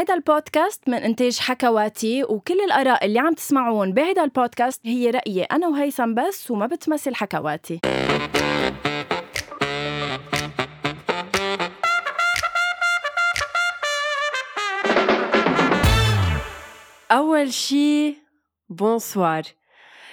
هيدا 0.00 0.14
البودكاست 0.14 0.88
من 0.88 0.94
إنتاج 0.94 1.38
حكواتي 1.38 2.24
وكل 2.24 2.60
الآراء 2.60 3.06
اللي 3.06 3.18
عم 3.18 3.34
تسمعون 3.34 3.92
بهيدا 3.92 4.24
البودكاست 4.24 4.86
هي 4.86 5.10
رأيي 5.10 5.42
أنا 5.42 5.68
وهيثم 5.68 6.14
بس 6.14 6.50
وما 6.50 6.66
بتمثل 6.66 7.14
حكواتي. 7.14 7.80
أول 17.12 17.52
شي 17.52 18.16
بونسوار 18.68 19.42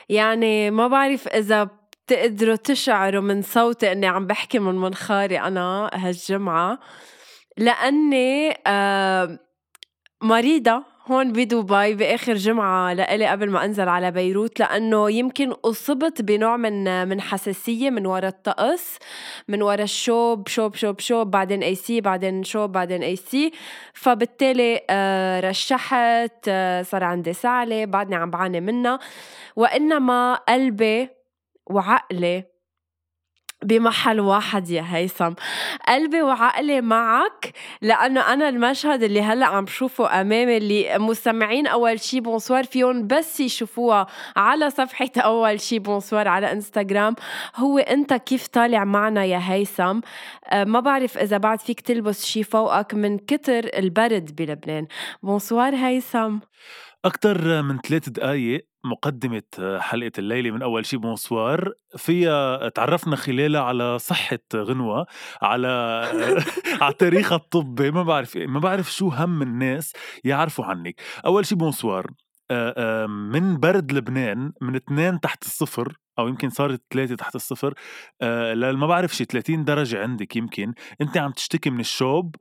يعني 0.09 0.71
ما 0.71 0.87
بعرف 0.87 1.27
إذا 1.27 1.63
بتقدروا 1.63 2.55
تشعروا 2.55 3.21
من 3.21 3.41
صوتي 3.41 3.91
إني 3.91 4.07
عم 4.07 4.27
بحكي 4.27 4.59
من 4.59 4.75
منخاري 4.75 5.39
أنا 5.39 5.89
هالجمعة 5.93 6.79
لأني 7.57 8.57
آه 8.67 9.46
مريضة 10.23 10.83
هون 11.07 11.31
بدبي 11.31 11.93
بآخر 11.95 12.33
جمعة 12.33 12.93
لإلي 12.93 13.27
قبل 13.27 13.49
ما 13.49 13.65
أنزل 13.65 13.89
على 13.89 14.11
بيروت 14.11 14.59
لأنه 14.59 15.11
يمكن 15.11 15.51
أصبت 15.65 16.21
بنوع 16.21 16.57
من 16.57 17.07
من 17.07 17.21
حساسية 17.21 17.89
من 17.89 18.05
وراء 18.05 18.27
الطقس 18.27 18.97
من 19.47 19.61
وراء 19.61 19.81
الشوب 19.83 20.47
شوب 20.47 20.75
شوب 20.75 20.99
شوب 20.99 21.31
بعدين 21.31 21.63
اي 21.63 21.75
سي 21.75 22.01
بعدين 22.01 22.43
شوب 22.43 22.71
بعدين 22.71 23.03
اي 23.03 23.15
سي 23.15 23.51
فبالتالي 23.93 24.81
آه 24.89 25.39
رشحت 25.39 26.47
آه 26.47 26.81
صار 26.81 27.03
عندي 27.03 27.33
سعلة 27.33 27.85
بعدني 27.85 28.15
عم 28.15 28.29
بعاني 28.29 28.61
منها. 28.61 28.99
وإنما 29.55 30.33
قلبي 30.35 31.09
وعقلي 31.69 32.43
بمحل 33.63 34.19
واحد 34.19 34.69
يا 34.69 34.85
هيثم. 34.87 35.33
قلبي 35.87 36.21
وعقلي 36.21 36.81
معك 36.81 37.53
لأنه 37.81 38.33
أنا 38.33 38.49
المشهد 38.49 39.03
اللي 39.03 39.21
هلأ 39.21 39.45
عم 39.45 39.67
شوفه 39.67 40.21
أمامي 40.21 40.57
اللي 40.57 40.97
مستمعين 40.99 41.67
أول 41.67 41.99
شي 41.99 42.19
bonsoir 42.19 42.63
فيهم 42.63 43.07
بس 43.07 43.39
يشوفوها 43.39 44.07
على 44.35 44.69
صفحة 44.69 45.09
أول 45.17 45.59
شي 45.61 45.79
bonsoir 45.79 46.27
على 46.27 46.51
إنستغرام 46.51 47.15
هو 47.55 47.77
أنت 47.77 48.13
كيف 48.13 48.47
طالع 48.47 48.83
معنا 48.83 49.23
يا 49.25 49.41
هيثم؟ 49.43 49.99
أه 50.45 50.63
ما 50.63 50.79
بعرف 50.79 51.17
إذا 51.17 51.37
بعد 51.37 51.59
فيك 51.59 51.79
تلبس 51.81 52.25
شي 52.25 52.43
فوقك 52.43 52.93
من 52.93 53.17
كتر 53.17 53.63
البرد 53.77 54.35
بلبنان. 54.35 54.87
bonsoir 55.23 55.75
هيثم. 55.75 56.37
أكثر 57.05 57.61
من 57.61 57.79
ثلاث 57.79 58.09
دقايق 58.09 58.67
مقدمة 58.85 59.43
حلقة 59.79 60.11
الليلة 60.17 60.51
من 60.51 60.61
أول 60.61 60.85
شي 60.85 60.97
bonsoir 60.97 61.73
فيها 61.97 62.69
تعرفنا 62.69 63.15
خلالها 63.15 63.61
على 63.61 63.99
صحة 63.99 64.39
غنوة 64.55 65.05
على 65.41 65.67
على 66.81 66.93
تاريخها 66.93 67.35
الطبي. 67.35 67.91
ما 67.91 68.03
بعرف 68.03 68.37
ما 68.37 68.59
بعرف 68.59 68.93
شو 68.93 69.09
هم 69.09 69.41
الناس 69.41 69.93
يعرفوا 70.23 70.65
عنك. 70.65 71.01
أول 71.25 71.45
شي 71.45 71.55
bonsoir 71.55 72.07
من 73.07 73.57
برد 73.59 73.91
لبنان 73.91 74.53
من 74.61 74.75
اثنين 74.75 75.19
تحت 75.19 75.43
الصفر 75.45 75.97
أو 76.19 76.27
يمكن 76.27 76.49
صارت 76.49 76.81
ثلاثة 76.93 77.15
تحت 77.15 77.35
الصفر 77.35 77.73
ما 78.73 78.87
بعرف 78.87 79.15
شي 79.15 79.25
30 79.25 79.63
درجة 79.65 80.01
عندك 80.01 80.35
يمكن. 80.35 80.73
أنت 81.01 81.17
عم 81.17 81.31
تشتكي 81.31 81.69
من 81.69 81.79
الشوب 81.79 82.35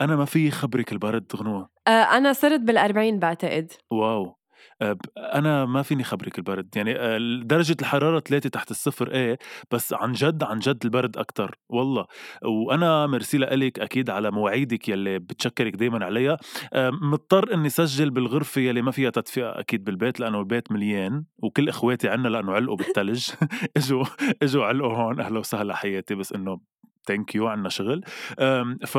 أنا 0.00 0.16
ما 0.16 0.24
في 0.24 0.50
خبرك 0.50 0.92
البرد 0.92 1.24
غنوة. 1.36 1.68
أه 1.88 1.90
أنا 1.90 2.32
صرت 2.32 2.60
بالأربعين 2.60 3.18
بعتقد. 3.18 3.72
wow. 3.90 4.40
أنا 5.18 5.64
ما 5.64 5.82
فيني 5.82 6.04
خبرك 6.04 6.38
البرد 6.38 6.76
يعني 6.76 6.94
درجة 7.44 7.76
الحرارة 7.80 8.20
ثلاثة 8.20 8.48
تحت 8.48 8.70
الصفر 8.70 9.12
إيه 9.12 9.38
بس 9.70 9.92
عن 9.92 10.12
جد 10.12 10.42
عن 10.42 10.58
جد 10.58 10.84
البرد 10.84 11.16
أكثر 11.16 11.56
والله. 11.68 12.06
وأنا 12.44 13.06
ميرسي 13.06 13.38
لك 13.38 13.78
أكيد 13.78 14.10
على 14.10 14.30
مواعيدك 14.30 14.88
يلي 14.88 15.18
بتشكرك 15.18 15.76
دائما 15.76 16.04
عليها. 16.04 16.36
مضطر 16.74 17.54
إني 17.54 17.68
سجل 17.68 18.10
بالغرفة 18.10 18.60
يلي 18.60 18.82
ما 18.82 18.90
فيها 18.90 19.10
تدفئة 19.10 19.60
أكيد 19.60 19.84
بالبيت 19.84 20.20
لأنه 20.20 20.40
البيت 20.40 20.72
مليان 20.72 21.24
وكل 21.42 21.68
إخواتي 21.68 22.08
عنا 22.08 22.28
لأنه 22.28 22.52
علقوا 22.52 22.76
بالثلج 22.76 23.30
إجوا 23.76 24.04
إجوا 24.42 24.64
علقوا 24.64 24.92
هون 24.92 25.20
أهلا 25.20 25.38
وسهلا 25.38 25.74
حياتي 25.74 26.14
بس 26.14 26.32
إنه 26.32 26.60
thank 27.06 27.34
you 27.34 27.46
عنا 27.46 27.68
شغل. 27.68 28.04
ف 28.86 28.98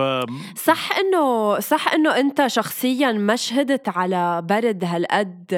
صح 0.56 0.98
إنه 0.98 1.60
صح 1.60 1.94
إنه 1.94 2.20
أنت 2.20 2.48
شخصيا 2.48 3.12
ما 3.12 3.36
شهدت 3.36 3.90
على 3.90 4.42
برد 4.42 4.84
هالقد 4.84 5.56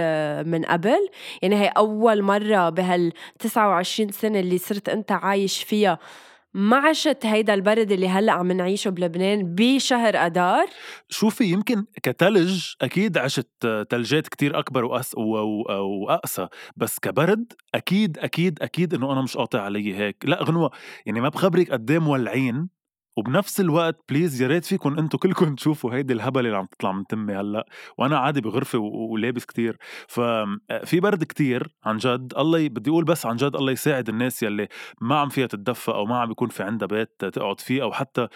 من 0.48 0.66
قبل؟ 0.66 1.10
يعني 1.42 1.56
هي 1.56 1.68
أول 1.68 2.22
مرة 2.22 2.70
بهال 2.70 3.14
29 3.40 4.12
سنة 4.12 4.40
اللي 4.40 4.58
صرت 4.58 4.90
أنت 4.90 5.12
عايش 5.12 5.64
فيها 5.64 6.00
ما 6.54 6.78
عشت 6.78 7.26
هيدا 7.26 7.54
البرد 7.54 7.92
اللي 7.92 8.08
هلأ 8.08 8.32
عم 8.32 8.52
نعيشه 8.52 8.90
بلبنان 8.90 9.56
بشهر 9.56 10.16
اذار 10.16 10.66
شوفي 11.10 11.44
يمكن 11.44 11.86
كتلج 12.04 12.74
أكيد 12.82 13.18
عشت 13.18 13.48
تلجات 13.90 14.28
كتير 14.28 14.60
أكبر 14.60 14.86
وأس 14.86 15.16
واقسى 16.08 16.48
بس 16.78 17.00
كبرد 17.00 17.54
أكيد 17.76 18.18
أكيد 18.18 18.62
أكيد 18.62 18.94
إنه 18.94 19.14
أنا 19.14 19.22
مش 19.22 19.38
قاطع 19.38 19.62
علي 19.62 19.96
هيك. 19.96 20.18
لأ 20.26 20.44
غنوة 20.44 20.72
يعني 21.06 21.22
ما 21.22 21.30
بخبرك 21.30 21.72
قد 21.72 21.92
إيه 21.92 22.00
مولعين 22.00 22.70
وبنفس 23.18 23.60
الوقت 23.60 24.00
please 24.10 24.42
يا 24.42 24.48
ريت 24.48 24.66
فيكم 24.66 24.98
أنتم 24.98 25.18
كلكم 25.18 25.56
تشوفوا 25.56 25.94
هيدي 25.94 26.14
الهبل 26.14 26.46
اللي 26.46 26.58
عم 26.58 26.66
تطلع 26.66 26.92
من 26.92 27.08
تمي 27.08 27.36
هلا 27.36 27.68
وأنا 27.98 28.18
عادي 28.18 28.42
بغرفة 28.42 28.80
ولابس 28.80 29.46
كتير. 29.46 29.78
ففي 30.08 31.00
برد 31.00 31.24
كتير 31.24 31.76
عن 31.86 31.98
جد. 31.98 32.34
الله 32.38 32.70
بدي 32.70 32.90
أقول 32.90 33.04
بس 33.04 33.26
عن 33.26 33.36
جد 33.36 33.56
الله 33.56 33.72
يساعد 33.72 34.10
الناس 34.10 34.44
يلي 34.44 34.68
ما 35.02 35.20
عم 35.20 35.30
فيها 35.30 35.48
تتدفى 35.48 35.92
أو 35.92 36.06
ما 36.06 36.20
عم 36.20 36.32
يكون 36.32 36.50
في 36.50 36.64
عندها 36.64 36.88
بيت 36.88 37.26
تقعد 37.26 37.60
فيه 37.60 37.84
أو 37.84 37.92
حتى 37.92 38.28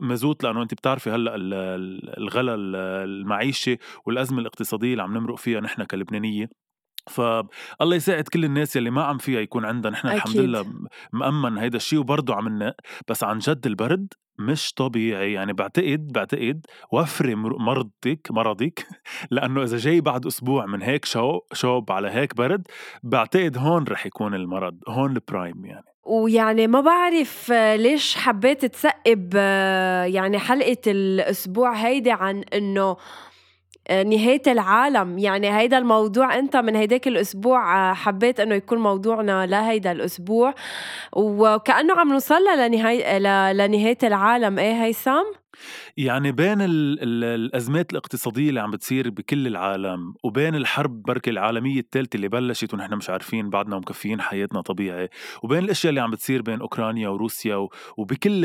مزوت. 0.00 0.44
لأنه 0.44 0.62
انت 0.62 0.74
بتعرفي 0.74 1.10
هلا 1.10 1.34
الغلا 2.18 2.54
المعيشي 3.04 3.78
والأزمة 4.06 4.40
الاقتصادية 4.40 4.92
اللي 4.92 5.02
عم 5.02 5.16
نمرق 5.16 5.36
فيها 5.36 5.60
نحن 5.60 5.82
كلبنانية. 5.84 6.48
فالله 7.08 7.96
يساعد 7.96 8.24
كل 8.24 8.44
الناس 8.44 8.76
يلي 8.76 8.90
ما 8.90 9.04
عم 9.04 9.18
فيها 9.18 9.40
يكون 9.40 9.64
عندها 9.64 9.90
نحن 9.90 10.08
الحمد 10.08 10.36
لله 10.36 10.66
مأمن 11.12 11.58
هيدا 11.58 11.76
الشيء 11.76 11.98
وبرضه 11.98 12.34
عم 12.34 12.48
ننق 12.48 12.74
بس 13.08 13.24
عن 13.24 13.38
جد 13.38 13.66
البرد 13.66 14.14
مش 14.38 14.72
طبيعي. 14.72 15.32
يعني 15.32 15.52
بعتقد 15.52 16.12
بعتقد 16.12 16.66
وفري 16.92 17.34
مرضك 17.34 18.28
مرضك. 18.30 18.86
لأنه 19.30 19.62
إذا 19.62 19.76
جاي 19.76 20.00
بعد 20.00 20.26
أسبوع 20.26 20.66
من 20.66 20.82
هيك 20.82 21.04
شو 21.04 21.40
شوب 21.52 21.92
على 21.92 22.10
هيك 22.10 22.36
برد 22.36 22.66
بعتقد 23.02 23.58
هون 23.58 23.84
رح 23.84 24.06
يكون 24.06 24.34
المرض. 24.34 24.78
هون 24.88 25.12
ال 25.12 25.21
prime 25.21 25.64
يعني. 25.64 25.84
ويعني 26.08 26.66
ما 26.66 26.80
بعرف 26.80 27.52
ليش 27.52 28.16
حبيت 28.16 28.64
تسقب 28.64 29.34
يعني 30.14 30.38
حلقة 30.38 30.80
الأسبوع 30.86 31.72
هيدي 31.72 32.10
عن 32.10 32.42
إنه 32.54 32.96
نهاية 33.90 34.42
العالم. 34.46 35.18
يعني 35.18 35.58
هيدا 35.58 35.78
الموضوع 35.78 36.38
أنت 36.38 36.56
من 36.56 36.76
هيداك 36.76 37.08
الأسبوع 37.08 37.94
حبيت 37.94 38.40
أنه 38.40 38.54
يكون 38.54 38.78
موضوعنا 38.78 39.46
لهيدا 39.46 39.92
الأسبوع. 39.92 40.54
وكأنه 41.16 41.94
عم 42.00 42.12
نوصل 42.12 42.44
لنهاية 42.58 43.18
لنهاية 43.52 43.98
العالم. 44.02 44.58
إيه 44.58 44.84
هيثم؟ 44.84 45.24
يعني 45.96 46.32
بين 46.32 46.60
ال 46.60 47.02
ال 47.02 47.24
الأزمات 47.24 47.92
الاقتصادية 47.92 48.48
اللي 48.48 48.60
عم 48.60 48.70
بتصير 48.70 49.10
بكل 49.10 49.46
العالم 49.46 50.14
وبين 50.24 50.54
الحرب 50.54 51.02
بركة 51.02 51.30
العالمية 51.30 51.80
الثالثة 51.80 52.16
اللي 52.16 52.28
بلشت 52.28 52.74
ونحن 52.74 52.94
مش 52.94 53.10
عارفين 53.10 53.50
بعدنا 53.50 53.78
مكفيين 53.78 54.20
حياتنا 54.20 54.60
طبيعي 54.60 55.08
وبين 55.42 55.58
الأشياء 55.64 55.88
اللي 55.90 56.00
عم 56.00 56.10
بتصير 56.10 56.42
بين 56.42 56.60
أوكرانيا 56.60 57.08
وروسيا 57.08 57.68
وبكل 57.96 58.44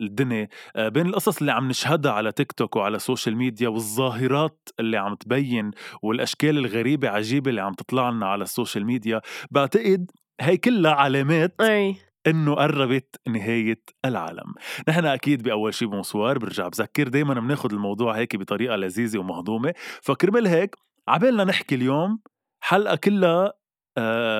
الدنيا 0.00 0.48
آه، 0.76 0.88
بين 0.88 1.06
القصص 1.06 1.38
اللي 1.38 1.52
عم 1.52 1.68
نشهدها 1.68 2.12
على 2.12 2.32
تيك 2.32 2.52
توك 2.52 2.76
وعلى 2.76 2.96
ال 2.96 3.02
social 3.02 3.36
media 3.36 3.68
والظاهرات 3.68 4.68
اللي 4.80 4.96
عم 4.96 5.14
تبين 5.14 5.70
والأشكال 6.02 6.58
الغريبة 6.58 7.08
عجيبة 7.08 7.50
اللي 7.50 7.60
عم 7.60 7.72
تطلع 7.72 8.10
لنا 8.10 8.26
على 8.26 8.42
ال 8.44 8.50
social 8.50 8.86
media 8.86 9.20
بعتقد 9.50 10.10
هي 10.40 10.56
كلها 10.56 10.92
علامات 10.92 11.54
أي. 11.60 12.09
إنه 12.26 12.54
قربت 12.54 13.20
نهاية 13.28 13.82
العالم. 14.04 14.54
نحن 14.88 15.06
أكيد 15.06 15.42
بأول 15.42 15.74
شي 15.74 15.86
bonsoir 15.86 16.38
برجع 16.38 16.68
بذكر 16.68 17.08
دائما 17.08 17.34
بناخذ 17.34 17.72
الموضوع 17.72 18.16
هيك 18.16 18.36
بطريقة 18.36 18.76
لذيذة 18.76 19.18
ومهضومة. 19.18 19.74
فكرمال 20.02 20.46
هيك 20.46 20.76
عبالنا 21.08 21.44
نحكي 21.44 21.74
اليوم 21.74 22.22
حلقة 22.60 22.96
كلها 22.96 23.52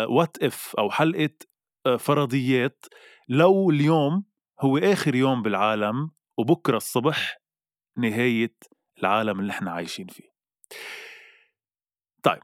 what 0.07 0.37
uh, 0.37 0.45
if 0.45 0.75
أو 0.79 0.91
حلقة 0.91 1.31
uh, 1.89 1.97
فرضيات. 1.97 2.85
لو 3.29 3.71
اليوم 3.71 4.25
هو 4.61 4.79
آخر 4.79 5.15
يوم 5.15 5.43
بالعالم 5.43 6.11
وبكرة 6.39 6.77
الصبح 6.77 7.41
نهاية 7.99 8.57
العالم 8.99 9.41
اللي 9.41 9.51
إحنا 9.51 9.71
عايشين 9.71 10.07
فيه. 10.07 10.31
طيب 12.23 12.43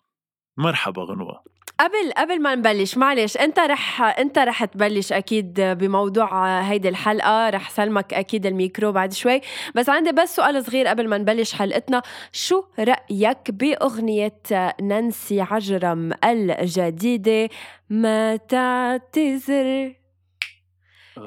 مرحبا 0.57 1.03
غنوة. 1.03 1.56
قبل 1.81 2.13
قبل 2.17 2.43
ما 2.43 2.55
نبلش 2.55 2.97
معلش 2.97 3.37
انت 3.37 3.59
رح 3.59 4.03
انت 4.03 4.39
رح 4.39 4.65
تبلش 4.65 5.13
أكيد 5.13 5.61
بموضوع 5.61 6.61
هيدي 6.61 6.89
الحلقة. 6.89 7.51
رح 7.51 7.71
سلمك 7.71 8.15
أكيد 8.15 8.47
الميكرو 8.47 8.93
بعد 8.93 9.13
شوي. 9.13 9.41
بس 9.75 9.89
عندي 9.89 10.13
بس 10.13 10.37
سؤال 10.37 10.65
صغير 10.65 10.87
قبل 10.87 11.09
ما 11.09 11.19
نبلش 11.19 11.55
حلقتنا. 11.55 12.03
شو 12.33 12.63
رأيك 12.79 13.51
بأغنية 13.51 14.43
نانسي 14.83 15.41
عجرم 15.41 16.13
الجديدة؟ 16.25 17.49
ما 17.91 18.37
تعتذر. 18.37 19.95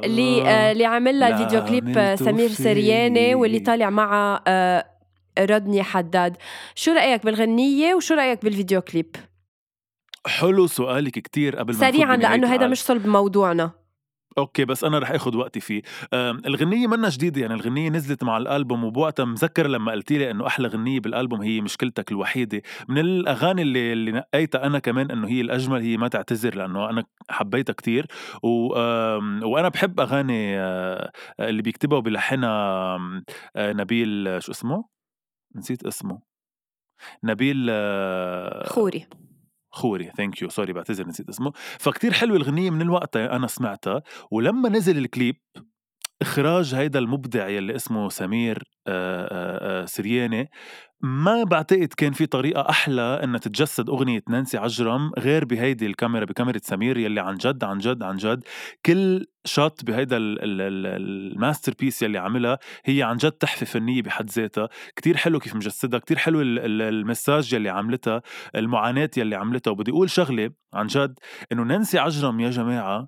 اللي 0.03 0.41
آه 0.41 0.71
اللي 0.71 0.85
عمل 0.85 1.19
لها 1.19 1.29
الفيديو 1.29 1.65
كليب 1.65 2.15
سمير 2.15 2.49
سرياني 2.49 3.35
واللي 3.35 3.59
طالع 3.59 3.89
معها 3.89 4.43
آه 4.47 4.85
حداد. 5.81 6.37
شو 6.75 6.91
رأيك 6.91 7.25
بالغنية 7.25 7.93
وشو 7.93 8.13
رأيك 8.13 8.43
بالفيديو 8.43 8.81
كليب؟ 8.81 9.15
حلو 10.29 10.67
سؤالك 10.67 11.19
كتير 11.19 11.55
قبل 11.55 11.73
ما 11.73 11.79
سريعا 11.79 12.17
لأنه 12.17 12.53
هيدا. 12.53 12.67
مش 12.67 12.81
صلب 12.83 13.07
موضوعنا. 13.07 13.71
okay 14.37 14.65
بس 14.65 14.83
أنا 14.83 14.99
رح 14.99 15.11
اخذ 15.11 15.37
وقتي 15.37 15.59
فيه. 15.59 15.81
أم، 16.13 16.41
الغنية 16.45 16.87
منا 16.87 17.09
جديدة 17.09 17.41
يعني 17.41 17.53
الغنية 17.53 17.89
نزلت 17.89 18.23
مع 18.23 18.37
الألبوم 18.37 18.83
وبوقتها 18.83 19.25
مذكر 19.25 19.67
لما 19.67 19.91
قلت 19.91 20.11
لي 20.11 20.31
إنه 20.31 20.47
أحلى 20.47 20.67
غنية 20.67 20.99
بالألبوم 20.99 21.41
هي 21.41 21.61
مشكلتك 21.61 22.11
الوحيدة. 22.11 22.61
من 22.87 22.97
الأغاني 22.97 23.61
اللي 23.61 23.93
اللي 23.93 24.11
نقيتها 24.11 24.65
أنا 24.65 24.79
كمان 24.79 25.11
إنه 25.11 25.27
هي 25.27 25.41
الأجمل 25.41 25.81
هي 25.81 25.97
ما 25.97 26.07
تعتذر 26.07 26.55
لأنه 26.55 26.89
أنا 26.89 27.03
حبيتها 27.29 27.73
كتير. 27.73 28.07
و... 28.43 28.49
وأنا 29.45 29.69
بحب 29.69 29.99
أغاني 29.99 30.59
آه، 30.59 31.11
اللي 31.39 31.61
بيكتبها 31.61 31.97
وبيلحنها 31.97 32.49
آه، 33.55 33.73
نبيل 33.73 34.27
آه، 34.27 34.39
شو 34.39 34.51
اسمه؟ 34.51 34.85
نسيت 35.55 35.85
اسمه. 35.85 36.19
نبيل 37.23 37.71
خوري. 38.67 39.05
خوري 39.71 40.11
thank 40.17 40.41
you 40.41 40.49
sorry 40.49 40.73
بعتذر 40.73 41.07
نسيت 41.07 41.29
اسمه. 41.29 41.51
فكتير 41.55 42.13
حلوة 42.13 42.37
الغنية 42.37 42.69
من 42.69 42.81
الوقت 42.81 43.17
أنا 43.17 43.47
سمعتها 43.47 44.03
ولما 44.31 44.69
نزل 44.69 44.97
الكليب 44.97 45.35
إخراج 46.21 46.75
هيدا 46.75 46.99
المبدع 46.99 47.47
يلي 47.47 47.75
اسمه 47.75 48.09
سمير 48.09 48.63
آه، 48.87 49.23
آه، 49.25 49.81
آه، 49.83 49.85
سرياني 49.85 50.49
ما 51.01 51.43
بعتقد 51.43 51.87
كان 51.97 52.11
في 52.11 52.25
طريقة 52.25 52.69
أحلى 52.69 53.01
إن 53.23 53.39
تتجسد 53.39 53.89
أغنية 53.89 54.21
نانسي 54.29 54.57
عجرم 54.57 55.11
غير 55.19 55.45
بهيدي 55.45 55.85
الكاميرا 55.85 56.25
بكاميرا 56.25 56.57
سمير 56.63 56.97
يلي 56.97 57.19
عن 57.21 57.35
جد 57.35 57.63
عن 57.63 57.77
جد 57.77 58.03
عن 58.03 58.15
جد. 58.15 58.43
كل 58.85 59.25
shot 59.45 59.85
بهيدا 59.85 60.17
ال- 60.17 60.43
ال- 60.43 60.61
ال- 60.61 60.87
ال 61.31 61.73
masterpiece 61.79 62.01
يلي 62.03 62.17
عاملها 62.17 62.59
هي 62.85 63.03
عن 63.03 63.17
جد 63.17 63.31
تحفة 63.31 63.65
فنية 63.65 64.01
بحد 64.01 64.29
ذاتها. 64.29 64.69
كتير 64.95 65.17
حلو 65.17 65.39
كيف 65.39 65.55
مجسدها 65.55 65.99
كتير 65.99 66.17
حلو 66.17 66.41
ال- 66.41 66.59
ال- 66.59 66.81
ال 66.81 66.90
message 66.90 67.53
يلي 67.53 67.69
عملتها 67.69 68.21
المعاناة 68.55 69.09
يلي 69.17 69.35
عملتها. 69.35 69.71
وبدي 69.71 69.91
أقول 69.91 70.09
شغلة 70.09 70.49
عن 70.73 70.87
جد 70.87 71.19
إنه 71.51 71.63
نانسي 71.63 71.99
عجرم 71.99 72.39
يا 72.39 72.49
جماعة 72.49 73.07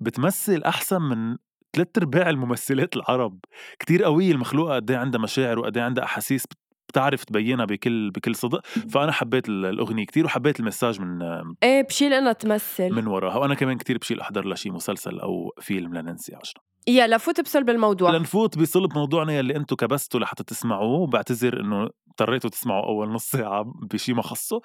بتمثل 0.00 0.62
أحسن 0.62 1.02
من 1.02 1.36
ثلاث 1.72 1.88
أرباع 1.98 2.30
الممثلات 2.30 2.96
العرب 2.96 3.38
كتير 3.78 4.04
قوية 4.04 4.32
المخلوقة 4.32 4.74
قد 4.74 4.90
إيه 4.90 4.98
عندها 4.98 5.20
مشاعر 5.20 5.58
وقد 5.58 5.76
إيه 5.76 5.84
عندها 5.84 6.04
أحاسيس 6.04 6.44
بتعرف 6.88 7.24
تبينها 7.24 7.64
بكل 7.64 8.10
بكل 8.10 8.34
صدق 8.34 8.66
فأنا 8.66 9.12
حبيت 9.12 9.48
ال- 9.48 9.66
الأغنية 9.66 10.06
كتير 10.06 10.24
وحبيت 10.26 10.60
المساج 10.60 11.00
من 11.00 11.22
إيه 11.62 11.82
بشيل 11.82 12.12
انها 12.12 12.32
تمثل 12.32 12.90
من 12.92 13.06
وراها. 13.06 13.36
وأنا 13.36 13.54
كمان 13.54 13.76
كتير 13.76 13.98
بشيل 13.98 14.20
أحضر 14.20 14.44
لها 14.44 14.56
شي 14.56 14.70
مسلسل 14.70 15.18
أو 15.20 15.52
فيلم 15.60 15.94
لننسي 15.94 16.34
عشرة. 16.34 16.60
يا 16.88 17.06
لفوت 17.06 17.40
بصلب 17.40 17.70
الموضوع. 17.70 18.10
لنفوت 18.10 18.58
بصلب 18.58 18.94
موضوعنا 18.94 19.32
يلي 19.32 19.56
أنتم 19.56 19.76
كبستوا 19.76 20.20
لحتى 20.20 20.44
تسمعوه. 20.44 21.00
وبعتذر 21.00 21.60
إنه 21.60 21.88
اضطريتوا 22.08 22.50
تسمعوا 22.50 22.86
أول 22.86 23.08
نص 23.08 23.30
ساعة 23.30 23.72
بشي 23.82 24.12
ما 24.12 24.22
خصه. 24.22 24.60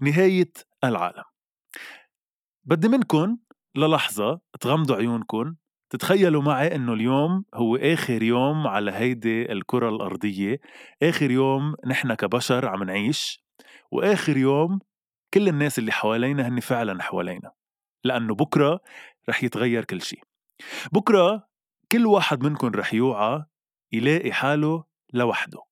نهاية 0.00 0.52
العالم. 0.84 1.24
بدي 2.64 2.88
منكم 2.88 3.38
للحظة 3.76 4.40
تغمضوا 4.60 4.96
عيونكم 4.96 5.54
تتخيلوا 5.92 6.42
معي 6.42 6.74
إنه 6.74 6.92
اليوم 6.92 7.44
هو 7.54 7.76
آخر 7.76 8.22
يوم 8.22 8.66
على 8.66 8.90
هيدي 8.92 9.52
الكرة 9.52 9.88
الأرضية. 9.88 10.60
آخر 11.02 11.30
يوم 11.30 11.74
نحن 11.86 12.14
كبشر 12.14 12.66
عم 12.66 12.82
نعيش 12.82 13.42
وآخر 13.90 14.36
يوم 14.36 14.80
كل 15.34 15.48
الناس 15.48 15.78
اللي 15.78 15.92
حوالينا 15.92 16.48
هن 16.48 16.60
فعلا 16.60 17.02
حوالينا 17.02 17.52
لأنه 18.04 18.34
بكرة 18.34 18.80
رح 19.28 19.44
يتغير 19.44 19.84
كل 19.84 20.02
شيء 20.02 20.22
بكرة 20.92 21.48
كل 21.92 22.06
واحد 22.06 22.44
منكم 22.44 22.68
رح 22.68 22.94
يوعى 22.94 23.44
يلاقي 23.92 24.32
حاله 24.32 24.84
لوحده. 25.12 25.62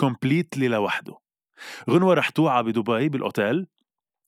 كومبليتلي 0.00 0.68
لوحده. 0.68 1.18
غنوة 1.90 2.14
رح 2.14 2.28
توعى 2.28 2.62
بدبي 2.62 3.08
بالأوتيل 3.08 3.66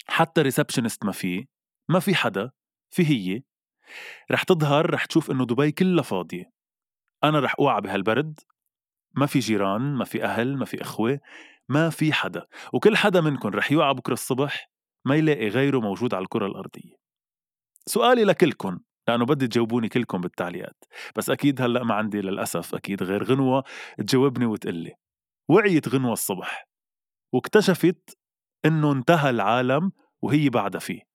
حتى 0.08 0.42
ريسبشنست 0.42 1.04
ما 1.04 1.12
في 1.12 1.46
ما 1.88 2.00
في 2.00 2.14
حدا 2.14 2.50
في 2.90 3.06
هي. 3.06 3.42
رح 4.30 4.42
تظهر 4.42 4.90
رح 4.90 5.04
تشوف 5.04 5.30
إنه 5.30 5.46
دبي 5.46 5.72
كلها 5.72 6.02
فاضية. 6.02 6.52
أنا 7.24 7.40
رح 7.40 7.54
أوعى 7.58 7.80
بهالبرد. 7.80 8.40
ما 9.14 9.26
في 9.26 9.38
جيران 9.38 9.94
ما 9.94 10.04
في 10.04 10.24
أهل 10.24 10.56
ما 10.56 10.64
في 10.64 10.82
إخوة 10.82 11.20
ما 11.68 11.90
في 11.90 12.12
حدا. 12.12 12.46
وكل 12.72 12.96
حدا 12.96 13.20
منكم 13.20 13.48
رح 13.48 13.72
يوعى 13.72 13.94
بكرة 13.94 14.12
الصبح 14.12 14.70
ما 15.04 15.16
يلاقي 15.16 15.48
غيره 15.48 15.80
موجود 15.80 16.14
على 16.14 16.22
الكرة 16.22 16.46
الأرضية. 16.46 16.94
سؤالي 17.86 18.24
لكلكم 18.24 18.78
لأنه 19.08 19.26
بدي 19.26 19.48
تجاوبوني 19.48 19.88
كلكم 19.88 20.20
بالتعليقات. 20.20 20.84
بس 21.16 21.30
أكيد 21.30 21.62
هلأ 21.62 21.84
ما 21.84 21.94
عندي 21.94 22.20
للأسف 22.20 22.74
أكيد 22.74 23.02
غير 23.02 23.24
غنوة 23.24 23.64
تجاوبني 23.98 24.46
وتقلي. 24.46 24.94
وعيت 25.50 25.88
غنوة 25.88 26.12
الصبح 26.12 26.68
واكتشفت 27.34 28.18
إنه 28.64 28.92
انتهى 28.92 29.30
العالم 29.30 29.92
وهي 30.22 30.48
بعدها 30.48 30.80
فيه. 30.80 31.05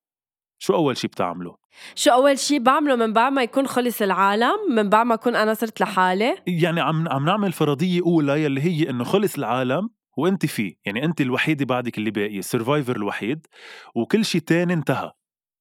شو 0.61 0.73
أول 0.75 0.97
شي 0.97 1.07
بتعمله؟ 1.07 1.55
شو 1.95 2.11
أول 2.11 2.39
شيء 2.39 2.59
بعمله 2.59 2.95
من 2.95 3.13
بعد 3.13 3.31
ما 3.31 3.43
يكون 3.43 3.67
خلص 3.67 4.01
العالم 4.01 4.55
من 4.75 4.89
بعد 4.89 5.05
ما 5.05 5.13
أكون 5.13 5.35
أنا 5.35 5.53
صرت 5.53 5.81
لحالي؟ 5.81 6.35
يعني 6.47 6.81
عم 6.81 7.07
عم 7.09 7.25
نعمل 7.25 7.51
فرضية 7.51 8.01
أولى 8.01 8.43
يلي 8.43 8.61
هي 8.61 8.89
إنه 8.89 9.03
خلص 9.03 9.37
العالم 9.37 9.89
وأنت 10.17 10.45
فيه 10.45 10.73
يعني 10.85 11.05
أنت 11.05 11.21
الوحيده 11.21 11.65
بعدك 11.65 11.97
اللي 11.97 12.11
باقيه 12.11 12.39
السرفايفر 12.39 12.95
الوحيد 12.95 13.47
وكل 13.95 14.25
شيء 14.25 14.41
تاني 14.41 14.73
انتهى. 14.73 15.11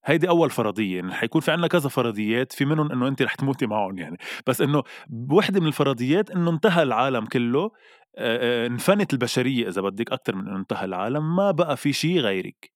هيدي 0.05 0.29
أول 0.29 0.49
فرضية 0.49 0.95
يعني 0.95 1.13
حيكون 1.13 1.41
في 1.41 1.51
عنا 1.51 1.67
كذا 1.67 1.89
فرضيات 1.89 2.53
في 2.53 2.65
منهم 2.65 2.91
إنه 2.91 3.07
أنت 3.07 3.21
رح 3.21 3.35
تموتي 3.35 3.65
معهم 3.65 3.97
يعني. 3.97 4.17
بس 4.47 4.61
إنه 4.61 4.83
بوحدة 5.09 5.59
من 5.59 5.67
الفرضيات 5.67 6.31
إنه 6.31 6.49
انتهى 6.51 6.83
العالم 6.83 7.25
كله 7.25 7.71
انفنت 8.17 9.13
البشرية 9.13 9.67
إذا 9.67 9.81
بدك 9.81 10.11
أكثر 10.11 10.35
من 10.35 10.47
إنه 10.47 10.57
انتهى 10.59 10.85
العالم 10.85 11.35
ما 11.35 11.51
بقى 11.51 11.77
في 11.77 11.93
شيء 11.93 12.19
غيرك. 12.19 12.71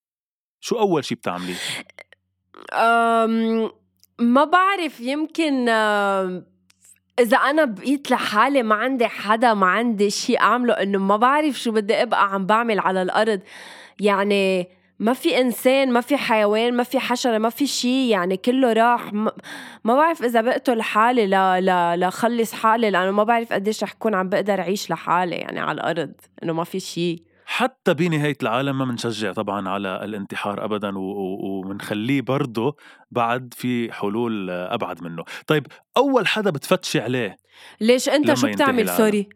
شو 0.59 0.79
أول 0.79 1.05
شيء 1.05 1.17
بتعمليه؟ 1.17 1.55
ما 4.19 4.43
بعرف 4.43 4.99
يمكن 4.99 5.69
إذا 7.19 7.37
أنا 7.37 7.65
بقيت 7.65 8.11
لحالي 8.11 8.63
ما 8.63 8.75
عندي 8.75 9.07
حدا 9.07 9.53
ما 9.53 9.67
عندي 9.67 10.09
شيء 10.09 10.39
أعمله 10.39 10.73
إنه 10.73 10.99
ما 10.99 11.17
بعرف 11.17 11.59
شو 11.59 11.71
بدي 11.71 12.01
أبقى 12.01 12.33
عم 12.33 12.45
بعمل 12.45 12.79
على 12.79 13.01
الأرض. 13.01 13.39
يعني 13.99 14.67
ما 14.99 15.13
في 15.13 15.41
إنسان 15.41 15.91
ما 15.91 16.01
في 16.01 16.17
حيوان 16.17 16.73
ما 16.73 16.83
في 16.83 16.99
حشرة 16.99 17.37
ما 17.37 17.49
في 17.49 17.67
شيء 17.67 18.09
يعني 18.09 18.37
كله 18.37 18.73
راح. 18.73 19.13
ما, 19.13 19.31
ما 19.83 19.95
بعرف 19.95 20.23
إذا 20.23 20.41
بقتل 20.41 20.81
حالي 20.81 21.27
لا 21.27 21.61
لا 21.61 21.95
لخلص 22.07 22.53
حالي 22.53 22.89
لأنه 22.89 23.11
ما 23.11 23.23
بعرف 23.23 23.53
قديش 23.53 23.83
رح 23.83 23.93
كون 23.93 24.15
عم 24.15 24.29
بقدر 24.29 24.59
أعيش 24.59 24.91
لحالي 24.91 25.35
يعني 25.35 25.59
على 25.59 25.71
الأرض 25.71 26.11
إنه 26.43 26.53
ما 26.53 26.63
في 26.63 26.79
شيء 26.79 27.21
حتى 27.45 27.93
بنهاية 27.93 28.37
العالم 28.43 28.77
ما 28.77 28.85
بنشجع 28.85 29.33
طبعا 29.33 29.69
على 29.69 30.03
الانتحار 30.03 30.65
أبدا 30.65 30.97
و- 30.97 31.01
و- 31.01 31.59
ومنخليه 31.59 32.21
برضه 32.21 32.75
بعد 33.11 33.53
في 33.57 33.91
حلول 33.91 34.49
أبعد 34.49 35.03
منه. 35.03 35.23
طيب 35.47 35.67
أول 35.97 36.27
حدا 36.27 36.49
بتفتشي 36.49 36.99
عليه 36.99 37.37
ليش 37.81 38.09
أنت 38.09 38.33
شو 38.33 38.47
بتعمل. 38.47 38.89
سوري. 38.89 39.29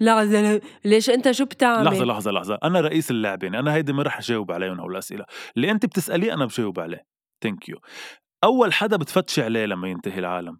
لحظة 0.00 0.60
ليش 0.84 1.10
أنت 1.10 1.30
شو 1.30 1.44
بتعمل؟ 1.44 1.84
لحظة 1.84 2.04
لحظة 2.04 2.30
لحظة. 2.30 2.58
أنا 2.64 2.80
رئيس 2.80 3.10
اللعبة 3.10 3.44
يعني 3.44 3.58
أنا 3.58 3.74
هيدي 3.74 3.92
ما 3.92 4.02
رح 4.02 4.18
أجاوب 4.18 4.52
عليهم 4.52 4.80
هول 4.80 4.92
الأسئلة 4.92 5.24
اللي 5.56 5.70
أنت 5.70 5.86
بتسأليه 5.86 6.34
أنا 6.34 6.44
بجاوب 6.44 6.80
عليه. 6.80 7.04
thank 7.42 7.68
you 7.68 7.76
أول 8.44 8.72
حدا 8.72 8.96
بتفتشي 8.96 9.42
عليه 9.42 9.64
لما 9.66 9.88
ينتهي 9.88 10.18
العالم؟ 10.18 10.58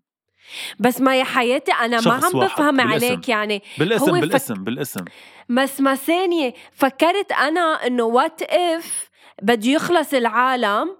بس 0.79 1.01
ما 1.01 1.17
يا 1.19 1.25
حياتي 1.25 1.73
أنا 1.73 2.01
ما 2.01 2.13
عم 2.13 2.21
بفهم 2.41 2.77
بالاسم. 2.77 3.07
عليك 3.07 3.29
يعني. 3.29 3.63
بالاسم 3.79 4.05
هو 4.11 4.15
فك- 4.15 4.21
بالاسم 4.21 4.55
بالاسم. 4.55 5.05
بس 5.49 5.81
ما 5.81 5.95
ثانية 5.95 6.55
فكرت 6.73 7.33
أنا 7.33 7.61
إنه 7.87 8.03
what 8.05 8.43
if 8.43 9.11
بده 9.43 9.71
يخلص 9.71 10.15
العالم؟ 10.15 10.97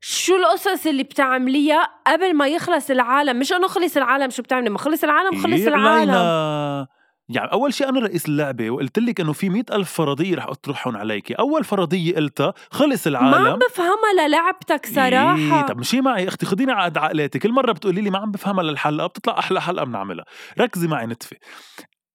شو 0.00 0.36
القصص 0.36 0.86
اللي 0.86 1.02
بتعمليها 1.02 1.88
قبل 2.06 2.34
ما 2.36 2.46
يخلص 2.46 2.90
العالم؟ 2.90 3.38
مش 3.38 3.52
إنه 3.52 3.66
خلص 3.68 3.96
العالم 3.96 4.30
شو 4.30 4.42
بتعملي؟ 4.42 4.70
ما 4.70 4.78
خلص 4.78 5.04
العالم 5.04 5.42
خلص 5.42 5.66
العالم. 5.66 6.86
يعني 7.28 7.52
أول 7.52 7.74
شيء 7.74 7.88
أنا 7.88 8.00
رئيس 8.00 8.28
اللعبة 8.28 8.70
وقلت 8.70 8.98
لك 8.98 9.20
إنه 9.20 9.32
في 9.32 9.48
مئة 9.48 9.76
ألف 9.76 9.92
فرضية 9.92 10.36
رح 10.36 10.46
أطرحهم 10.46 10.96
عليكي. 10.96 11.34
أول 11.34 11.64
فرضية 11.64 12.16
قلتها 12.16 12.54
خلص 12.70 13.06
ما 13.06 13.10
العالم 13.10 13.46
عم 13.46 13.58
بفهمها 13.58 14.26
للعبتك 14.28 14.86
صراحة. 14.86 15.60
إيه 15.60 15.66
طب 15.66 15.78
مشي 15.78 16.00
معي. 16.00 16.28
أختي 16.28 16.46
خديني 16.46 16.72
على 16.72 16.84
قد 16.84 16.98
عقلاتي. 16.98 17.38
كل 17.38 17.52
مرة 17.52 17.72
بتقولي 17.72 18.00
لي 18.00 18.10
ما 18.10 18.18
عم 18.18 18.30
بفهمها 18.30 18.64
للحلقة 18.64 19.06
بتطلع 19.06 19.38
أحلى 19.38 19.60
حلقة 19.60 19.84
بنعملها. 19.84 20.24
ركزي 20.60 20.88
معي 20.88 21.06
نتفة. 21.06 21.36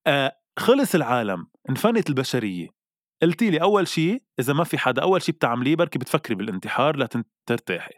آه 0.06 0.32
خلص 0.58 0.94
العالم. 0.94 1.46
انفنت 1.70 2.08
البشرية. 2.08 2.68
قلتي 3.22 3.50
لي 3.50 3.62
أول 3.62 3.88
شيء 3.88 4.22
إذا 4.40 4.52
ما 4.52 4.64
في 4.64 4.78
حدا 4.78 5.02
أول 5.02 5.22
شيء 5.22 5.34
بتعمليه 5.34 5.76
بركي 5.76 5.98
بتفكري 5.98 6.34
بالانتحار 6.34 6.96
لترتاحي 6.96 7.94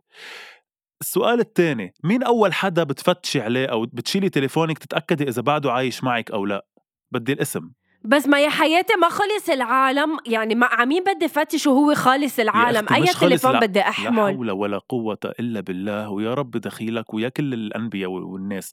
السؤال 1.00 1.40
الثاني 1.40 1.94
مين 2.04 2.22
أول 2.22 2.52
حدا 2.52 2.84
بتفتشي 2.84 3.40
عليه 3.40 3.66
أو 3.66 3.86
بتشيلي 3.92 4.28
تليفونك 4.28 4.78
تتأكدي 4.78 5.28
إذا 5.28 5.42
بعده 5.42 5.72
عايش 5.72 6.04
معك 6.04 6.30
أو 6.30 6.46
لا؟ 6.46 6.66
بدي 7.14 7.32
الاسم. 7.32 7.70
بس 8.04 8.26
ما 8.28 8.40
يا 8.40 8.48
حياتي 8.48 8.94
ما 9.00 9.08
خلص 9.08 9.50
العالم 9.50 10.18
يعني 10.26 10.54
ما 10.54 10.66
عمين 10.66 11.04
بدي 11.04 11.28
فتش 11.28 11.66
وهو 11.66 11.94
خالص 11.94 12.38
العالم. 12.38 12.86
أي 12.92 13.06
تليفون 13.20 13.60
بدي 13.60 13.78
لا 13.78 13.88
أحمل. 13.88 14.34
حول 14.36 14.50
ولا 14.50 14.78
قوة 14.78 15.18
إلا 15.40 15.60
بالله 15.60 16.10
ويا 16.10 16.34
رب 16.34 16.50
دخيلك 16.50 17.14
ويا 17.14 17.28
كل 17.28 17.54
الأنبياء 17.54 18.10
والناس. 18.10 18.72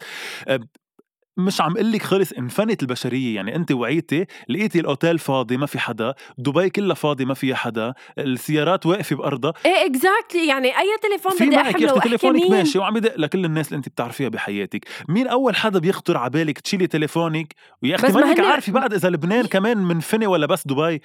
مش 1.37 1.61
عم 1.61 1.77
قلك 1.77 2.01
خلص 2.01 2.31
انفنت 2.31 2.81
البشرية 2.81 3.35
يعني 3.35 3.55
أنت 3.55 3.71
وعيتي 3.71 4.25
لقيتي 4.49 4.79
الأوتيل 4.79 5.19
فاضي 5.19 5.57
ما 5.57 5.65
في 5.65 5.79
حدا 5.79 6.13
دبي 6.37 6.69
كلها 6.69 6.95
فاضي 6.95 7.25
ما 7.25 7.33
فيها 7.33 7.55
حدا 7.55 7.93
السيارات 8.17 8.85
واقفة 8.85 9.15
بأرضها. 9.15 9.53
إيه 9.65 9.85
exactly 9.85 10.47
يعني 10.47 10.67
أي 10.67 10.97
تليفون 11.01 11.31
في 11.31 11.45
بدي 11.45 11.55
أحمله 11.55 11.93
وأحكي 11.93 12.09
تليفونك 12.09 12.41
مين؟ 12.41 12.51
ماشي 12.51 12.79
وعم 12.79 12.97
يدق 12.97 13.17
لكل 13.19 13.45
الناس 13.45 13.67
اللي 13.67 13.77
أنت 13.77 13.89
بتعرفيها 13.89 14.29
بحياتك. 14.29 14.85
مين 15.09 15.27
أول 15.27 15.55
حدا 15.55 15.79
بيخطر 15.79 16.17
على 16.17 16.29
بالك 16.29 16.59
تشيلي 16.59 16.87
تليفونك؟ 16.87 17.53
ويا 17.83 17.95
أختي 17.95 18.11
مانك 18.11 18.39
عارفة 18.39 18.71
بعد 18.73 18.93
إذا 18.93 19.09
لبنان 19.09 19.45
كمان 19.45 19.77
منفني 19.77 20.27
ولا 20.27 20.45
بس 20.45 20.67
دبي؟ 20.67 21.01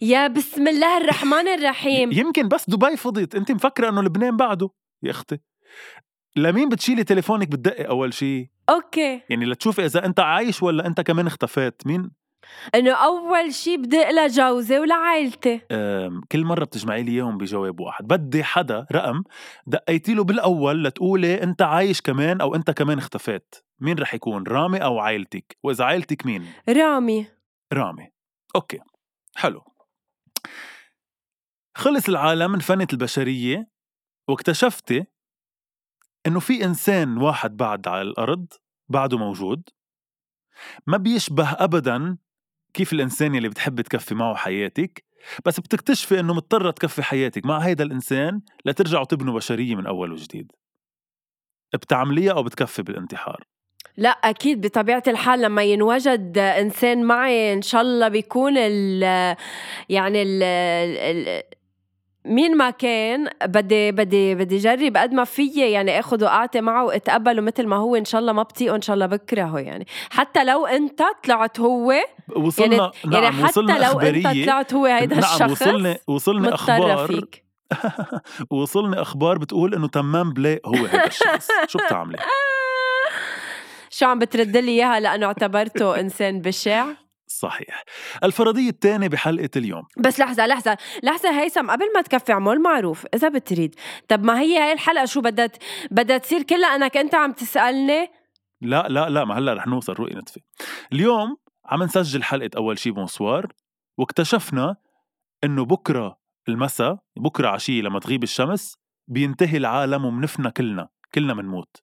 يا 0.00 0.26
بسم 0.26 0.68
الله 0.68 0.96
الرحمن 0.98 1.48
الرحيم. 1.58 2.12
يمكن 2.12 2.48
بس 2.48 2.70
دبي 2.70 2.96
فضيت 2.96 3.34
أنت 3.34 3.52
مفكرة 3.52 3.88
إنه 3.88 4.02
لبنان 4.02 4.36
بعده 4.36 4.70
يا 5.02 5.10
أختي. 5.10 5.38
لمين 6.36 6.68
بتشيلي 6.68 7.04
تليفونك 7.04 7.48
بتدقي 7.48 7.88
أول 7.88 8.14
شيء 8.14 8.48
أوكي. 8.70 9.22
يعني 9.30 9.44
لتشوفي 9.44 9.84
إذا 9.84 10.06
أنت 10.06 10.20
عايش 10.20 10.62
ولا 10.62 10.86
أنت 10.86 11.00
كمان 11.00 11.26
اختفيت 11.26 11.86
مين؟ 11.86 12.10
إنه 12.74 12.92
أول 12.92 13.54
شي 13.54 13.76
بدق 13.76 14.10
لجوزي 14.10 14.78
ولعائلتي. 14.78 15.60
كل 16.32 16.44
مرة 16.44 16.64
بتجمعي 16.64 17.02
لي 17.02 17.12
إياهم 17.12 17.38
بجواب 17.38 17.80
واحد. 17.80 18.06
بدي 18.06 18.44
حدا 18.44 18.86
رقم 18.92 19.22
دقيتي 19.66 20.14
له 20.14 20.24
بالأول 20.24 20.84
لتقولي 20.84 21.42
أنت 21.42 21.62
عايش 21.62 22.00
كمان 22.00 22.40
أو 22.40 22.54
أنت 22.54 22.70
كمان 22.70 22.98
اختفيت. 22.98 23.54
مين 23.80 23.98
رح 23.98 24.14
يكون 24.14 24.46
رامي 24.46 24.78
أو 24.78 24.98
عائلتك؟ 24.98 25.56
وإذا 25.62 25.84
عائلتك 25.84 26.26
مين؟ 26.26 26.46
رامي. 26.68 27.26
رامي. 27.72 28.08
okay. 28.56 28.78
حلو. 29.36 29.64
خلص 31.76 32.08
العالم 32.08 32.54
انفنت 32.54 32.92
البشرية 32.92 33.70
واكتشفتي 34.28 35.04
إنه 36.26 36.40
في 36.40 36.64
إنسان 36.64 37.18
واحد 37.18 37.56
بعد 37.56 37.88
على 37.88 38.02
الأرض 38.02 38.46
بعده 38.88 39.18
موجود 39.18 39.68
ما 40.86 40.96
بيشبه 40.96 41.52
ابدا 41.52 42.16
كيف 42.74 42.92
الإنسان 42.92 43.34
اللي 43.34 43.48
بتحب 43.48 43.80
تكفي 43.80 44.14
معه 44.14 44.34
حياتك 44.34 45.04
بس 45.46 45.60
بتكتشفي 45.60 46.20
إنه 46.20 46.34
مضطرة 46.34 46.70
تكفي 46.70 47.02
حياتك 47.02 47.46
مع 47.46 47.58
هيدا 47.58 47.84
الإنسان 47.84 48.40
لترجعوا 48.64 49.04
تبنوا 49.04 49.34
بشرية 49.34 49.74
من 49.74 49.86
أول 49.86 50.12
وجديد. 50.12 50.52
بتعمليها 51.74 52.32
أو 52.32 52.42
بتكفي 52.42 52.82
بالانتحار؟ 52.82 53.44
لا 53.96 54.10
أكيد 54.10 54.66
بطبيعة 54.66 55.02
الحال 55.08 55.40
لما 55.40 55.62
ينوجد 55.62 56.38
إنسان 56.38 57.04
معي 57.04 57.52
إن 57.52 57.62
شاء 57.62 57.82
الله 57.82 58.08
بيكون 58.08 58.56
ال 58.56 59.02
يعني 59.88 60.22
ال 60.22 60.42
ال 60.42 61.42
مين 62.24 62.56
ما 62.56 62.70
كان 62.70 63.28
بدي 63.44 63.92
بدي 63.92 64.34
بدي 64.34 64.56
جرب 64.56 64.96
قد 64.96 65.12
ما 65.12 65.24
فيي 65.24 65.70
يعني 65.70 65.98
آخذ 65.98 66.24
واعطي 66.24 66.60
معه 66.60 66.84
وأتقبله 66.84 67.42
مثل 67.42 67.66
ما 67.66 67.76
هو 67.76 67.96
إن 67.96 68.04
شاء 68.04 68.20
الله 68.20 68.32
ما 68.32 68.42
بطيقه 68.42 68.76
إن 68.76 68.82
شاء 68.82 68.94
الله 68.94 69.06
بكرهه 69.06 69.58
يعني. 69.58 69.86
حتى 70.10 70.44
لو 70.44 70.66
أنت 70.66 71.02
طلعت 71.24 71.60
هو 71.60 71.94
وصلنا 72.36 72.76
يعني 72.76 72.90
نعم 73.04 73.22
يعني 73.22 73.36
حتى 73.36 73.44
وصلنا 73.44 73.72
لو 73.72 74.00
أنت 74.00 74.26
طلعت 74.26 74.74
هو 74.74 74.86
هيدا 74.86 75.16
نعم 75.16 75.24
الشخص 75.24 75.62
وصلني 75.62 75.96
وصلني 76.06 76.54
أخبار. 76.54 77.06
فيك. 77.06 77.44
وصلني 78.50 79.00
أخبار 79.00 79.38
بتقول 79.38 79.74
إنه 79.74 79.88
تمام 79.88 80.32
بلاق 80.32 80.60
هو 80.66 80.74
هذا 80.74 81.06
الشخص. 81.06 81.48
شو 81.66 81.78
بتعملي؟ 81.78 82.18
شو 83.96 84.06
عم 84.06 84.18
بترد 84.18 84.56
لي 84.56 84.70
إياها؟ 84.70 85.00
لأنه 85.00 85.26
اعتبرته 85.26 86.00
إنسان 86.00 86.40
بشع. 86.40 86.86
صحيح. 87.40 87.84
الفرضية 88.24 88.70
الثانية 88.70 89.08
بحلقة 89.08 89.50
اليوم. 89.56 89.82
بس 89.98 90.20
لحظة 90.20 90.46
لحظة 90.46 90.76
لحظة 91.02 91.40
هيثم 91.40 91.70
قبل 91.70 91.92
ما 91.94 92.02
تكفي 92.02 92.32
عمول 92.32 92.62
معروف 92.62 93.06
إذا 93.14 93.28
بتريد. 93.28 93.74
طب 94.08 94.24
ما 94.24 94.40
هي 94.40 94.58
هاي 94.58 94.72
الحلقة 94.72 95.04
شو 95.04 95.20
بدها 95.20 95.50
بدها 95.90 96.18
تصير 96.18 96.42
كلها 96.42 96.76
أنك 96.76 96.96
أنت 96.96 97.14
عم 97.14 97.32
تسألني؟ 97.32 98.10
لا 98.60 98.86
لا 98.88 99.08
لا 99.08 99.24
ما 99.24 99.38
هلأ 99.38 99.54
رح 99.54 99.66
نوصل 99.66 99.92
روقي 99.92 100.14
نتفي 100.14 100.40
اليوم 100.92 101.36
عم 101.66 101.82
نسجل 101.82 102.22
حلقة 102.22 102.50
أول 102.56 102.78
شي 102.78 102.90
bonsoir 102.90 103.52
واكتشفنا 103.98 104.76
إنه 105.44 105.64
بكرة 105.64 106.18
المساء 106.48 106.98
بكرة 107.16 107.48
عشية 107.48 107.82
لما 107.82 108.00
تغيب 108.00 108.22
الشمس 108.22 108.76
بينتهي 109.08 109.56
العالم 109.56 110.04
ومنفنا 110.04 110.50
كلنا 110.50 110.88
كلنا 111.14 111.34
منموت. 111.34 111.76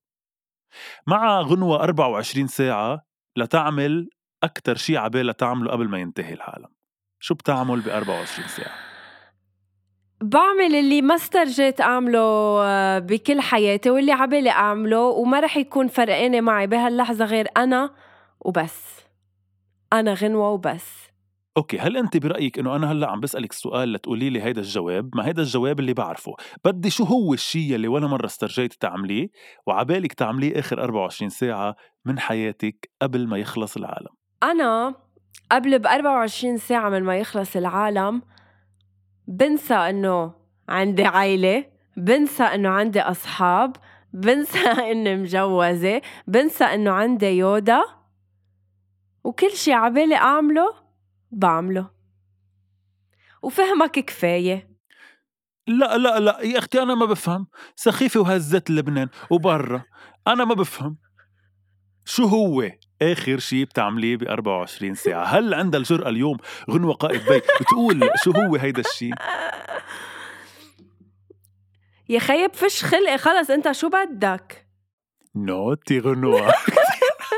مع 1.08 1.42
غنوة 1.42 1.84
24 1.84 2.48
ساعة 2.48 3.02
لتعمل 3.38 4.10
أكتر 4.44 4.76
شي 4.76 4.98
عبالها 4.98 5.34
تعمله 5.34 5.72
قبل 5.72 5.88
ما 5.88 6.00
ينتهي 6.00 6.34
العالم. 6.34 6.70
شو 7.20 7.34
بتعمل 7.34 7.80
ب 7.80 7.88
24 7.88 8.48
ساعة؟ 8.48 8.72
بعمل 10.22 10.76
اللي 10.76 11.02
ما 11.02 11.16
استرجيت 11.16 11.82
أعمله 11.82 12.20
آه، 12.64 13.00
بكل 13.00 13.42
حياتي 13.42 13.90
واللي 13.90 14.12
عبالي 14.12 14.50
أعمله 14.50 15.02
وما 15.02 15.40
رح 15.40 15.58
يكون 15.58 15.88
فرقانة 15.88 16.42
معي 16.42 16.68
بهاللحظة 16.68 17.26
غير 17.26 17.48
أنا 17.58 17.94
وبس. 18.40 18.98
أنا 19.94 20.14
غنوة 20.14 20.50
وبس. 20.50 21.08
Okay 21.58 21.80
هل 21.80 21.98
أنت 21.98 22.18
برأيك 22.18 22.60
إنه 22.60 22.76
أنا 22.76 22.92
هلأ 22.92 23.10
عم 23.10 23.20
بسألك 23.20 23.54
سؤال 23.54 23.94
لتقولي 23.94 24.30
لي 24.30 24.42
هيدا 24.42 24.62
الجواب؟ 24.62 25.16
ما 25.16 25.28
هيدا 25.28 25.42
الجواب 25.42 25.80
اللي 25.80 25.94
بعرفه. 25.94 26.36
بدي 26.66 26.90
شو 26.90 27.04
هو 27.04 27.34
الشيء 27.34 27.76
اللي 27.76 27.88
ولا 27.88 28.08
مرة 28.08 28.26
استرجيت 28.26 28.74
تعمليه 28.74 29.30
وعبالك 29.68 30.14
تعمليه 30.14 30.60
آخر 30.60 30.84
24 30.84 31.30
ساعة 31.30 31.76
من 32.06 32.20
حياتك 32.20 32.90
قبل 33.02 33.28
ما 33.28 33.38
يخلص 33.38 33.78
العالم؟ 33.78 34.18
أنا 34.44 34.96
قبل 35.52 35.80
ب 35.80 35.88
24 35.88 36.58
ساعة 36.58 36.90
من 36.90 37.04
ما 37.04 37.18
يخلص 37.18 37.56
العالم 37.56 38.22
بنسى 39.28 39.74
إنه 39.74 40.34
عندي 40.70 41.06
عائلة 41.06 41.66
بنسى 41.98 42.44
إنه 42.44 42.70
عندي 42.70 43.02
أصحاب 43.02 43.76
بنسى 44.14 44.60
إني 44.92 45.16
مجوزة 45.16 46.02
بنسى 46.28 46.64
إنه 46.64 46.92
عندي 46.92 47.26
يودا 47.26 47.82
وكل 49.24 49.52
شي 49.52 49.74
عبالي 49.74 50.16
أعمله 50.16 50.74
بعمله. 51.32 51.90
وفهمك 53.42 53.92
كفاية. 53.92 54.78
لا 55.68 55.98
لا 55.98 56.20
لا 56.20 56.40
يا 56.42 56.58
أختي 56.58 56.82
أنا 56.82 56.96
ما 56.96 57.06
بفهم. 57.06 57.48
سخيفة 57.76 58.20
وهزت 58.20 58.70
لبنان 58.70 59.10
وبرا. 59.30 59.84
أنا 60.28 60.46
ما 60.46 60.54
بفهم. 60.54 60.98
شو 62.08 62.26
هو 62.26 62.72
آخر 63.02 63.40
شيء 63.40 63.66
بتعمليه 63.66 64.16
ب 64.18 64.24
24 64.24 64.96
ساعة؟ 64.96 65.24
هل 65.24 65.54
عندها 65.54 65.80
الجرأة 65.80 66.10
اليوم 66.10 66.38
غنوه 66.72 66.94
قائد 66.94 67.22
بي؟ 67.30 67.40
تقول 67.40 68.10
شو 68.24 68.32
هو 68.32 68.56
هيدا 68.56 68.82
الشيء 68.82 69.14
يا 72.10 72.20
خيي 72.20 72.54
فش 72.54 72.84
خلقي 72.84 73.18
خلص 73.18 73.50
انت 73.50 73.72
شو 73.72 73.90
بدك؟ 73.90 74.68
Naughty 75.36 76.00
غنوة. 76.00 76.54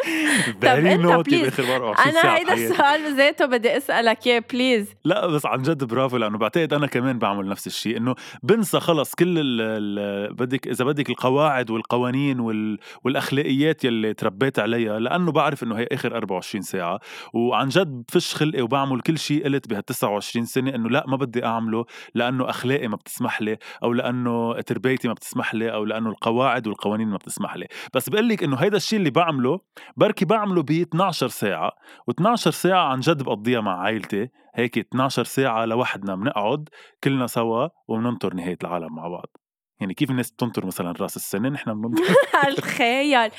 Naughty 0.98 1.32
please. 1.32 1.44
باخر 1.44 1.76
24 1.76 2.08
أنا 2.08 2.36
هيدا. 2.36 2.54
السؤال 2.54 3.14
بذاته 3.14 3.46
بدي 3.46 3.78
أسألك 3.78 4.28
إياه 4.28 4.44
please 4.54 4.94
لا 5.06 5.28
بس 5.28 5.46
عن 5.46 5.62
جد 5.62 5.84
برافو 5.84 6.18
لأنه 6.18 6.38
بعتقد 6.38 6.74
أنا 6.74 6.88
كمان 6.88 7.20
بعمل 7.20 7.50
نفس 7.50 7.68
الشيء 7.68 7.98
إنه 7.98 8.16
بنسى 8.44 8.80
خلص 8.80 9.16
كل 9.16 9.40
ال 9.40 9.62
ال 9.62 10.34
بدك 10.34 10.68
إذا 10.68 10.86
بدك 10.86 11.10
القواعد 11.10 11.70
والقوانين 11.72 12.40
وال 12.40 12.78
والأخلاقيات 13.04 13.84
يلي 13.86 14.14
تربيت 14.14 14.60
عليها 14.60 15.00
لأنه 15.00 15.32
بعرف 15.32 15.64
إنه 15.64 15.76
هي 15.80 15.88
آخر 15.92 16.16
24 16.18 16.62
ساعة 16.62 17.00
وعن 17.34 17.70
جد 17.70 18.04
بفش 18.10 18.36
خلقي 18.36 18.62
وبعمل 18.62 19.02
كل 19.02 19.18
شيء 19.18 19.44
قلت 19.44 19.68
بهال 19.68 19.86
29 19.86 20.46
سنة 20.46 20.76
إنه 20.76 20.90
لا 20.90 21.04
ما 21.08 21.18
بدي 21.18 21.46
أعمله 21.46 21.86
لأنه 22.16 22.50
أخلاقي 22.50 22.88
ما 22.88 22.96
بتسمح 22.96 23.42
لي 23.42 23.58
أو 23.84 23.94
لأنه 23.94 24.62
تربيتي 24.62 25.08
ما 25.08 25.14
بتسمح 25.14 25.54
لي 25.56 25.74
أو 25.74 25.86
لأنه 25.86 26.10
القواعد 26.10 26.68
والقوانين 26.68 27.08
ما 27.08 27.18
بتسمح 27.18 27.56
لي 27.56 27.68
بس 27.94 28.10
بقول 28.10 28.30
لك 28.30 28.44
إنه 28.44 28.56
هيدا 28.58 28.78
الشيء 28.78 29.00
اللي 29.00 29.10
بعمله 29.10 29.60
بركي 30.00 30.26
بعمله 30.26 30.64
ب 30.64 30.72
12 30.72 31.28
ساعة 31.28 31.72
و12 32.12 32.36
ساعة 32.36 32.88
عن 32.92 33.00
جد 33.00 33.24
بقضيها 33.24 33.62
مع 33.62 33.82
عائلتي 33.84 34.30
هيك 34.56 34.78
12 34.78 35.24
ساعة 35.24 35.66
لوحدنا 35.66 36.16
بنقعد 36.16 36.70
كلنا 37.04 37.28
سوا 37.28 37.68
وبننطر 37.88 38.34
نهاية 38.34 38.58
العالم 38.64 38.96
مع 38.96 39.08
بعض. 39.08 39.38
يعني 39.80 39.94
كيف 39.94 40.12
الناس 40.12 40.32
بتنطر 40.32 40.66
مثلا 40.66 40.94
رأس 41.02 41.16
السنة 41.16 41.50
نحن 41.50 41.82
بننطر؟ 41.82 42.04
الخيال 42.58 43.32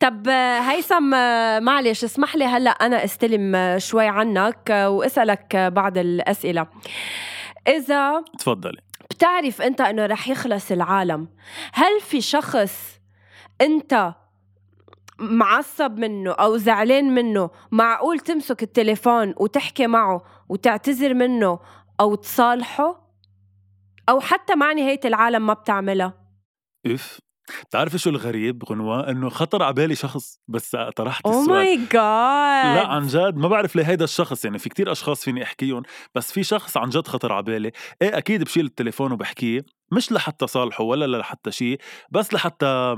طب 0.00 0.28
هيثم 0.68 1.10
معلش 1.64 2.04
اسمح 2.04 2.36
لي 2.36 2.44
هلأ 2.44 2.70
أنا 2.70 3.04
أستلم 3.04 3.78
شوي 3.78 4.06
عنك 4.08 4.70
وأسألك 4.70 5.56
بعض 5.56 5.98
الأسئلة. 5.98 6.66
إذا 7.68 8.24
تفضلي. 8.38 8.80
بتعرف 9.10 9.62
أنت 9.62 9.80
إنه 9.80 10.06
رح 10.06 10.28
يخلص 10.28 10.72
العالم 10.72 11.28
هل 11.72 12.00
في 12.00 12.20
شخص 12.20 13.00
أنت 13.60 14.14
معصب 15.18 15.98
منه 15.98 16.30
أو 16.32 16.56
زعلان 16.56 17.14
منه 17.14 17.50
معقول 17.70 18.18
تمسك 18.18 18.62
التليفون 18.62 19.34
وتحكي 19.36 19.86
معه 19.86 20.24
وتعتذر 20.48 21.14
منه 21.14 21.58
أو 22.00 22.14
تصالحه؟ 22.14 23.04
أو 24.08 24.20
حتى 24.20 24.54
مع 24.54 24.72
نهاية 24.72 25.00
العالم 25.04 25.46
ما 25.46 25.52
بتعملها؟ 25.52 26.14
إف 26.86 27.18
بتعرفي 27.68 27.98
شو 27.98 28.10
الغريب 28.10 28.64
غنوة؟ 28.70 29.10
إنه 29.10 29.28
خطر 29.28 29.62
على 29.62 29.74
بالي 29.74 29.94
شخص 29.94 30.38
بس 30.48 30.76
طرحت 30.96 31.26
أو 31.26 31.30
السؤال. 31.30 31.48
ماي 31.48 31.76
جاد 31.76 32.76
لا 32.76 32.86
عن 32.86 33.06
جد 33.06 33.36
ما 33.36 33.48
بعرف 33.48 33.76
ليه 33.76 33.84
هيدا 33.84 34.04
الشخص 34.04 34.44
يعني 34.44 34.58
في 34.58 34.68
كتير 34.68 34.92
أشخاص 34.92 35.24
فيني 35.24 35.42
أحكيهم 35.42 35.82
بس 36.14 36.32
في 36.32 36.42
شخص 36.42 36.76
عن 36.76 36.88
جد 36.88 37.06
خطر 37.06 37.32
على 37.32 37.42
بالي. 37.42 37.72
إيه 38.02 38.18
أكيد 38.18 38.44
بشيل 38.44 38.66
التليفون 38.66 39.12
وبحكيه 39.12 39.60
مش 39.92 40.12
لحتى 40.12 40.46
صالحه 40.46 40.84
ولا 40.84 41.18
لحتى 41.18 41.50
شيء 41.50 41.78
بس 42.10 42.34
لحتى 42.34 42.96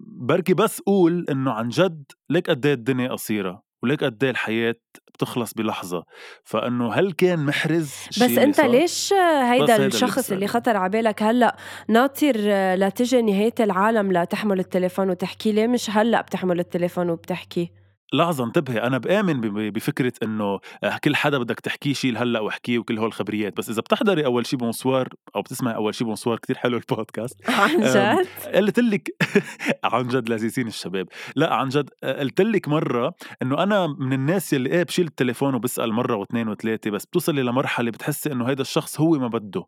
بركي 0.00 0.54
بس 0.54 0.80
قول 0.80 1.26
إنه 1.30 1.52
عن 1.52 1.68
جد 1.68 2.04
ليك 2.30 2.50
قد 2.50 2.66
إيه 2.66 2.74
الدنيا 2.74 3.08
قصيرة 3.12 3.62
وليك 3.82 4.04
قد 4.04 4.24
إيه 4.24 4.30
الحياة 4.30 4.74
بتخلص 5.14 5.54
بلحظة؟ 5.54 6.04
فإنه 6.44 6.92
هل 6.92 7.12
كان 7.12 7.38
محرز 7.46 7.94
بس 8.08 8.22
أنت 8.22 8.60
ليش 8.60 9.12
هيدا 9.12 9.76
اللي 9.76 9.86
الشخص 9.86 10.30
اللي, 10.30 10.46
بسأله. 10.46 10.60
خطر 10.60 10.76
على 10.76 10.90
بالك 10.90 11.22
هلأ 11.22 11.56
ناطر 11.88 12.36
لتجي 12.74 13.22
نهاية 13.22 13.54
العالم 13.60 14.12
لتحمل 14.12 14.58
التليفون 14.60 15.10
وتحكي؟ 15.10 15.52
ليه 15.52 15.66
مش 15.66 15.90
هلأ 15.90 16.20
بتحمل 16.20 16.60
التليفون 16.60 17.10
وبتحكي؟ 17.10 17.70
لحظة 18.12 18.44
انتبهي 18.44 18.82
أنا 18.82 18.98
بآمن 18.98 19.40
ب- 19.40 19.72
بفكرة 19.72 20.12
إنه 20.22 20.58
آه، 20.84 20.98
كل 21.04 21.16
حدا 21.16 21.38
بدك 21.38 21.60
تحكيه 21.60 21.92
شيء 21.92 22.18
هلأ 22.22 22.40
واحكيه 22.40 22.78
وكل 22.78 22.98
هول 22.98 23.06
الخبريات 23.08 23.56
بس 23.56 23.70
إذا 23.70 23.80
بتحضري 23.80 24.24
أول 24.26 24.46
شي 24.46 24.56
bonsoir 24.56 25.08
أو 25.36 25.42
بتسمعي 25.42 25.74
أول 25.74 25.94
شي 25.94 26.04
bonsoir 26.04 26.38
كتير 26.38 26.56
حلو 26.58 26.76
البودكاست. 26.76 27.40
عن 27.50 27.80
جد؟ 27.80 28.26
قلت 28.54 28.78
لك 28.80 29.08
عن 29.84 30.08
جد 30.08 30.28
لذيذين 30.28 30.66
الشباب. 30.66 31.08
لأ 31.36 31.54
عن 31.54 31.68
جد 31.68 31.90
قلت 32.04 32.40
لك 32.40 32.68
مرة 32.68 33.14
إنه 33.42 33.62
أنا 33.62 33.86
من 33.86 34.12
الناس 34.12 34.54
اللي 34.54 34.70
إيه 34.70 34.82
بشيل 34.82 35.06
التليفون 35.06 35.54
وبسأل 35.54 35.92
مرة 35.92 36.16
واثنين 36.16 36.48
وثلاثة 36.48 36.90
بس 36.90 37.06
بتوصلي 37.06 37.42
لمرحلة 37.42 37.90
بتحسي 37.90 38.32
إنه 38.32 38.48
هيدا 38.48 38.62
الشخص 38.62 39.00
هو 39.00 39.10
ما 39.10 39.28
بده. 39.28 39.64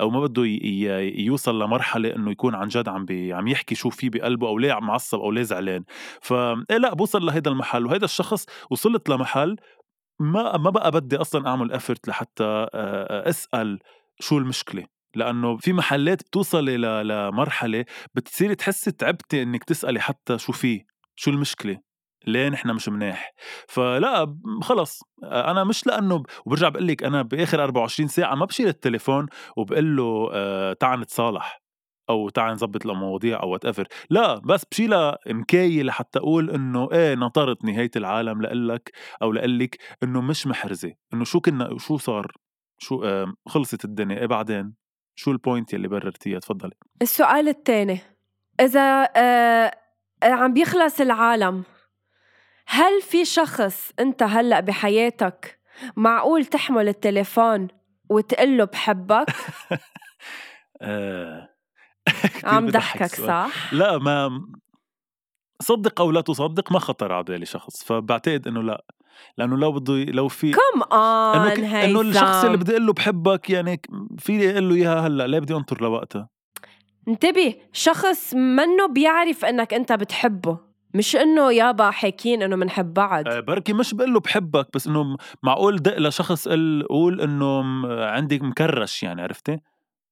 أو 0.00 0.10
ما 0.10 0.20
بده 0.20 0.42
يوصل 1.22 1.62
لمرحلة 1.62 2.16
إنه 2.16 2.30
يكون 2.30 2.54
عن 2.54 2.68
جد 2.68 2.88
عم 2.88 3.06
عم 3.10 3.48
يحكي 3.48 3.74
شو 3.74 3.90
في 3.90 4.08
بقلبه 4.08 4.48
أو 4.48 4.58
ليه 4.58 4.78
معصب 4.80 5.18
أو 5.18 5.30
ليه 5.30 5.42
زعلان. 5.42 5.84
ف 6.20 6.32
إيه 6.32 6.76
لا 6.76 6.94
بوصل 6.94 7.26
لهيدا 7.26 7.50
المحل. 7.50 7.86
وهيدا 7.86 8.04
الشخص 8.04 8.46
وصلت 8.70 9.08
لمحل 9.08 9.56
ما 10.20 10.56
ما 10.56 10.70
بقى 10.70 10.90
بدي 10.90 11.16
أصلا 11.16 11.48
أعمل 11.48 11.72
افرت 11.72 12.08
لحتى 12.08 12.66
أسأل 13.10 13.78
شو 14.20 14.38
المشكلة. 14.38 14.86
لأنه 15.16 15.56
في 15.56 15.72
محلات 15.72 16.22
بتوصلي 16.22 16.76
لمرحلة 16.76 17.84
بتصيري 18.14 18.54
تحسي 18.54 18.90
تعبتي 18.92 19.42
إنك 19.42 19.64
تسألي 19.64 20.00
حتى 20.00 20.38
شو 20.38 20.52
في 20.52 20.84
شو 21.16 21.30
المشكلة. 21.30 21.83
ليه 22.26 22.48
نحن 22.48 22.70
مش 22.70 22.88
مناح 22.88 23.32
فلا 23.68 24.36
خلص. 24.62 25.00
آه، 25.24 25.50
أنا 25.50 25.64
مش 25.64 25.86
لأنه 25.86 26.22
وبرجع 26.46 26.68
بقول 26.68 26.86
لك 26.86 27.04
أنا 27.04 27.22
بآخر 27.22 27.64
24 27.64 28.08
ساعة 28.08 28.34
ما 28.34 28.44
بشيل 28.44 28.68
التليفون 28.68 29.26
وبقول 29.56 29.96
له 29.96 30.28
آه، 30.32 30.72
تعال 30.72 31.00
نتصالح 31.00 31.64
أو 32.10 32.28
تعال 32.28 32.52
نظبط 32.52 32.86
المواضيع 32.86 33.42
أو 33.42 33.48
whatever 33.48 33.88
لا 34.10 34.38
بس 34.38 34.64
بشيلها 34.70 35.18
نكاية 35.26 35.82
لحتى 35.82 36.18
أقول 36.18 36.50
إنه 36.50 36.88
إيه 36.92 37.14
نطرت 37.14 37.64
نهاية 37.64 37.90
العالم 37.96 38.42
لقلك 38.42 38.92
أو 39.22 39.32
لقلك 39.32 39.78
إنه 40.02 40.20
مش 40.20 40.46
محرزة 40.46 40.92
إنه 41.14 41.24
شو 41.24 41.40
كنا 41.40 41.78
شو 41.78 41.96
صار؟ 41.96 42.32
شو 42.78 43.04
آه 43.04 43.34
خلصت 43.46 43.84
الدنيا. 43.84 44.18
إيه 44.18 44.26
بعدين؟ 44.26 44.74
شو 45.14 45.30
ال 45.30 45.37
point 45.37 45.72
يلي 45.72 45.88
بررتيها؟ 45.88 46.38
تفضلي. 46.38 46.74
السؤال 47.02 47.48
الثاني 47.48 47.98
إذا 48.60 49.08
آه 49.16 49.72
عم 50.22 50.52
بيخلص 50.52 51.00
العالم 51.00 51.62
هل 52.66 53.02
في 53.02 53.24
شخص 53.24 53.92
انت 54.00 54.22
هلأ 54.22 54.60
بحياتك 54.60 55.58
معقول 55.96 56.44
تحمل 56.44 56.88
التليفون 56.88 57.68
وتقول 58.08 58.58
له 58.58 58.64
بحبك؟ 58.64 59.26
آه. 60.82 61.48
عم 62.44 62.66
ضحكك. 62.66 63.14
صح؟ 63.14 63.74
لا 63.74 63.98
ما 63.98 64.46
صدق 65.62 66.00
أو 66.00 66.10
لا 66.10 66.20
تصدق 66.20 66.72
ما 66.72 66.78
خطر 66.78 67.12
على 67.12 67.24
بالي 67.24 67.46
شخص 67.46 67.84
فبعتقد 67.84 68.48
إنه 68.48 68.62
لا. 68.62 68.84
لأنه 69.38 69.56
لو 69.56 69.72
بده 69.72 70.04
لو 70.04 70.28
في 70.28 70.52
كم 70.52 70.82
اون 70.92 71.48
إنه 71.48 71.84
انه 71.84 72.00
الشخص 72.00 72.44
اللي 72.44 72.56
بدي 72.56 72.72
أقول 72.72 72.86
له 72.86 72.92
بحبك 72.92 73.50
يعني 73.50 73.82
فيني 74.18 74.50
أقول 74.50 74.68
له 74.68 74.74
إياها 74.74 75.06
هلأ 75.06 75.26
ليه 75.26 75.38
بدي 75.38 75.54
أنطر 75.54 75.82
لوقتها؟ 75.82 76.28
انتبه 77.08 77.54
شخص 77.72 78.34
منه 78.34 78.86
بيعرف 78.86 79.44
إنك 79.44 79.74
أنت 79.74 79.92
بتحبه. 79.92 80.58
مش 80.94 81.16
إنه 81.16 81.52
يابا 81.52 81.90
حاكين 81.90 82.42
إنه 82.42 82.56
بنحب 82.56 82.94
بعض. 82.94 83.28
آه، 83.28 83.40
بركي 83.40 83.72
مش 83.72 83.94
بقول 83.94 84.12
له 84.12 84.20
بحبك 84.20 84.68
بس 84.74 84.86
إنه 84.86 85.16
معقول 85.42 85.76
دق 85.76 85.98
لشخص 85.98 86.48
قل 86.48 86.86
قول 86.88 87.20
إنه 87.20 87.62
عندي 88.04 88.38
مكرش 88.38 89.02
يعني 89.02 89.22
عرفتي؟ 89.22 89.58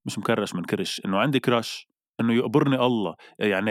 مش 0.04 0.18
مكرش 0.18 0.54
من 0.54 0.62
كرش 0.64 1.02
إنه 1.04 1.18
عندي 1.18 1.40
كراش 1.40 1.86
إنه 2.22 2.34
يقبرني 2.34 2.76
الله 2.76 3.14
يعني 3.38 3.70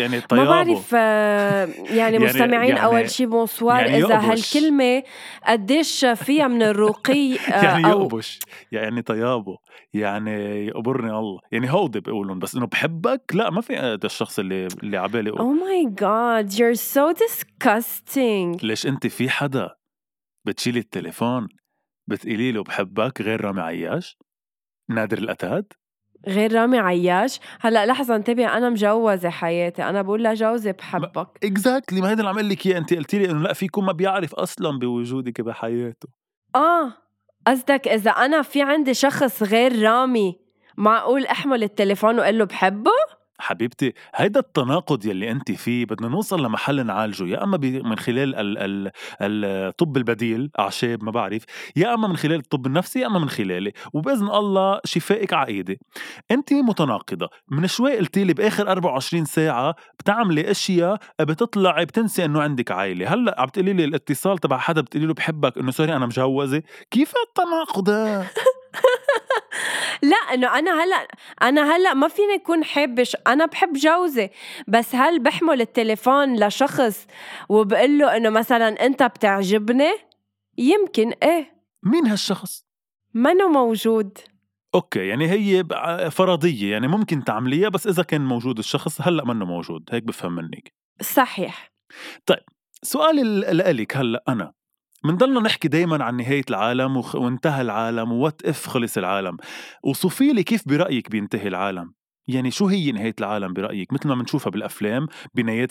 يعني 0.00 0.16
ما 0.16 0.26
طيابه. 0.28 0.48
بعرف 0.50 0.94
آه، 0.94 1.64
يعني, 1.66 1.96
يعني- 1.98 2.18
مستمعين 2.18 2.68
يعني- 2.76 2.84
اول 2.84 3.10
شي 3.10 3.26
بونسوار 3.26 3.86
يعني 3.86 4.04
إذا. 4.04 4.16
هالكلمة 4.18 5.02
قديش 5.46 6.04
فيها 6.04 6.48
من 6.48 6.62
الرقي 6.62 7.34
آه، 7.34 7.64
يعني 7.64 7.88
يقبش 7.88 8.38
يعني 8.72 9.02
طيابه 9.02 9.56
يعني 9.94 10.66
يقبرني 10.66 11.10
الله. 11.18 11.38
يعني 11.52 11.72
هودي 11.72 12.00
بقولهم 12.00 12.38
بس 12.38 12.54
إنه 12.54 12.66
بحبك 12.66 13.22
لا 13.34 13.50
ما 13.50 13.60
في 13.60 13.76
هذا 13.76 14.06
الشخص 14.06 14.38
اللي 14.38 14.66
اللي 14.82 14.96
عبالي 14.96 15.30
أو 15.30 15.52
My 15.52 15.86
God 15.90 16.52
you're 16.52 16.78
so 16.78 17.14
disgusting. 17.22 18.64
ليش 18.64 18.86
انت 18.86 19.06
في 19.06 19.30
حدا 19.30 19.70
بتشيلي 20.46 20.78
التليفون 20.78 21.48
بتقولي 22.08 22.52
له 22.52 22.62
بحبك 22.62 23.20
غير 23.22 23.40
رامي 23.44 23.60
عياش؟ 23.60 24.16
نادر 24.90 25.18
الاتاد 25.18 25.72
غير 26.28 26.52
رامي 26.52 26.78
عياش. 26.78 27.40
هلأ 27.60 27.86
لحظة 27.86 28.16
انتبه 28.16 28.56
أنا 28.56 28.70
مجوزة 28.70 29.30
حياتي 29.30 29.82
أنا 29.82 30.02
بقول 30.02 30.24
لجوزي 30.24 30.72
بحبك. 30.72 31.28
Exactly 31.44 32.00
ما 32.00 32.10
هيدا 32.10 32.20
اللي 32.20 32.30
عم 32.30 32.38
لك 32.38 32.66
إياه. 32.66 32.78
انت 32.78 32.94
قلتي 32.94 33.18
لي 33.18 33.30
إنه 33.30 33.40
لأ 33.40 33.52
فيكم 33.52 33.86
ما 33.86 33.92
بيعرف 33.92 34.34
أصلا 34.34 34.78
بوجودك 34.78 35.40
بحياته. 35.40 36.08
آه 36.56 36.92
قصدك 37.46 37.88
إذا 37.88 38.10
أنا 38.10 38.42
في 38.42 38.62
عندي 38.62 38.94
شخص 38.94 39.42
غير 39.42 39.82
رامي 39.82 40.38
معقول 40.76 41.26
أحمل 41.26 41.62
التليفون 41.62 42.18
وأقول 42.18 42.38
له 42.38 42.44
بحبه؟ 42.44 43.19
حبيبتي 43.40 43.92
هيدا 44.14 44.40
التناقض 44.40 45.06
يلي 45.06 45.30
انت 45.30 45.52
فيه 45.52 45.84
بدنا 45.84 46.08
نوصل 46.08 46.44
لمحل 46.44 46.86
نعالجه 46.86 47.24
يا 47.24 47.44
أما 47.44 47.56
من 47.62 47.96
خلال 47.98 48.34
ال- 48.34 48.58
ال- 48.58 48.90
الطب 49.22 49.96
البديل 49.96 50.50
أعشاب 50.58 51.04
ما 51.04 51.10
بعرف 51.10 51.44
يا 51.76 51.94
أما 51.94 52.08
من 52.08 52.16
خلال 52.16 52.38
الطب 52.38 52.66
النفسي 52.66 53.00
يا 53.00 53.06
أما 53.06 53.18
من 53.18 53.28
خلالي 53.28 53.72
وبإذن 53.92 54.28
الله 54.30 54.80
شفائك 54.84 55.34
ايدي 55.34 55.80
انت 56.30 56.52
متناقضة 56.52 57.28
من 57.48 57.66
شوي 57.66 57.96
قلتي 57.96 58.24
لي 58.24 58.32
بآخر 58.32 58.70
24 58.70 59.24
ساعة 59.24 59.74
بتعملي 59.98 60.50
أشياء 60.50 60.98
بتطلعي 61.20 61.84
بتنسي 61.84 62.24
إنه 62.24 62.42
عندك 62.42 62.70
عائلة 62.70 63.14
هلأ 63.14 63.40
عم 63.40 63.48
تقولي 63.48 63.72
لي 63.72 63.84
الاتصال 63.84 64.38
تبع 64.38 64.58
حدا 64.58 64.80
بتقولي 64.80 65.06
له 65.06 65.14
بحبك 65.14 65.58
إنه 65.58 65.70
سوري 65.70 65.96
أنا 65.96 66.06
مجوزة 66.06 66.62
كيف 66.90 67.12
التناقض؟ 67.28 67.90
لا 70.10 70.16
إنه 70.16 70.58
أنا 70.58 70.84
هلأ 70.84 71.08
أنا 71.42 71.76
هلأ 71.76 71.94
ما 71.94 72.08
فيني 72.08 72.34
أكون 72.34 72.64
حابش 72.64 73.16
أنا 73.26 73.46
بحب 73.46 73.72
جوزي 73.72 74.30
بس 74.68 74.94
هل 74.94 75.18
بحمل 75.22 75.60
التليفون 75.60 76.44
لشخص 76.44 77.06
وبقول 77.48 77.98
له 77.98 78.16
إنه 78.16 78.30
مثلا 78.30 78.86
أنت 78.86 79.02
بتعجبني؟ 79.02 79.92
يمكن 80.58 81.12
إيه. 81.22 81.60
مين 81.82 82.06
هالشخص؟ 82.06 82.64
منه 83.14 83.48
موجود؟ 83.48 84.18
أوكي 84.74 85.06
يعني 85.06 85.30
هي 85.30 85.64
فرضية 86.10 86.70
يعني 86.72 86.88
ممكن 86.88 87.24
تعمليها 87.24 87.68
بس 87.68 87.86
إذا 87.86 88.02
كان 88.02 88.20
موجود 88.20 88.58
الشخص 88.58 89.00
هلأ 89.00 89.24
منه 89.24 89.44
موجود؟ 89.44 89.88
هيك 89.92 90.02
بفهم 90.04 90.32
منك. 90.34 90.72
صحيح. 91.02 91.70
سؤالي 92.82 93.22
ال- 93.22 93.56
لإلك 93.56 93.96
هلأ 93.96 94.22
أنا. 94.28 94.52
بنضلنا 95.04 95.40
نحكي 95.40 95.68
دايما 95.68 96.04
عن 96.04 96.16
نهاية 96.16 96.42
العالم 96.50 96.96
وانتهى 97.14 97.62
العالم 97.62 98.12
وات 98.12 98.42
إف 98.46 98.66
خلص 98.66 98.98
العالم 98.98 99.36
وصفي 99.84 100.32
لي 100.32 100.42
كيف 100.42 100.68
برأيك 100.68 101.10
بينتهي 101.10 101.48
العالم 101.48 101.92
يعني 102.28 102.50
شو 102.50 102.66
هي 102.66 102.92
نهاية 102.92 103.14
العالم 103.20 103.52
برأيك 103.52 103.92
مثل 103.92 104.08
ما 104.08 104.14
بنشوفها 104.14 104.50
بالأفلام 104.50 105.06
بنايات. 105.34 105.70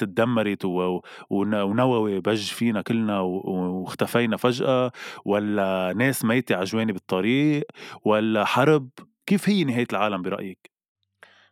ون- 0.66 1.02
ونووي 1.30 2.20
بج 2.20 2.52
فينا 2.52 2.82
كلنا. 2.82 3.20
واختفينا 3.20 4.38
فجأة 4.38 4.92
ولا 5.26 5.94
ناس 5.98 6.26
ميتة 6.26 6.56
عجواني 6.56 6.94
بالطريق 6.94 7.64
ولا 8.06 8.46
حرب 8.46 8.90
كيف 9.26 9.50
هي 9.50 9.64
نهاية 9.64 9.88
العالم 9.92 10.22
برأيك 10.22 10.79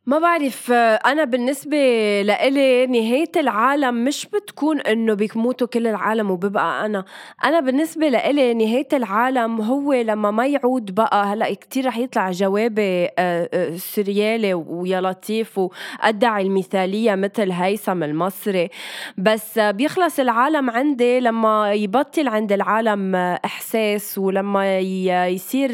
ما 0.08 0.20
بعرف 0.20 0.72
أنا 1.06 1.24
بالنسبة 1.24 1.78
لإلي 2.22 2.86
نهاية 2.86 3.32
العالم 3.38 4.04
مش 4.04 4.26
بتكون 4.26 4.82
إنه 4.82 5.14
بيموتوا 5.14 5.68
كل 5.68 5.88
العالم 5.88 6.32
وببقى 6.32 6.86
أنا. 6.86 7.06
أنا 7.44 7.60
بالنسبة 7.60 8.10
لإلي 8.10 8.54
نهاية 8.54 8.88
العالم 8.94 9.62
هو 9.62 9.94
لما 9.94 10.32
ما 10.32 10.48
يعود 10.48 10.96
بقى. 10.96 11.26
هلأ 11.26 11.54
كتير 11.54 11.86
رح 11.86 11.98
يطلع 11.98 12.32
جوابي 12.32 13.06
آه، 13.06 13.10
آه، 13.54 13.76
سريالي 13.78 14.54
ويا 14.54 15.02
لطيف 15.02 15.58
وأدعي 15.58 16.44
المثالية 16.44 17.16
مثل 17.16 17.52
هيثم 17.52 18.04
المصري. 18.04 18.70
بس 19.18 19.60
بيخلص 19.60 20.20
العالم 20.20 20.70
عندي 20.70 21.20
لما 21.20 21.74
يبطل 21.74 22.28
عند 22.28 22.52
العالم 22.52 23.16
آه، 23.16 23.40
إحساس 23.46 24.18
ولما 24.18 24.80
يصير 24.80 25.70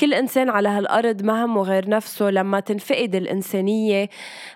كل 0.00 0.14
إنسان 0.14 0.50
على 0.50 0.68
هالأرض 0.68 1.22
ما 1.22 1.44
همه 1.44 1.62
غير 1.62 1.88
نفسه. 1.88 2.30
لما 2.30 2.60
تنفقد 2.60 3.14
الإنسانية. 3.54 4.08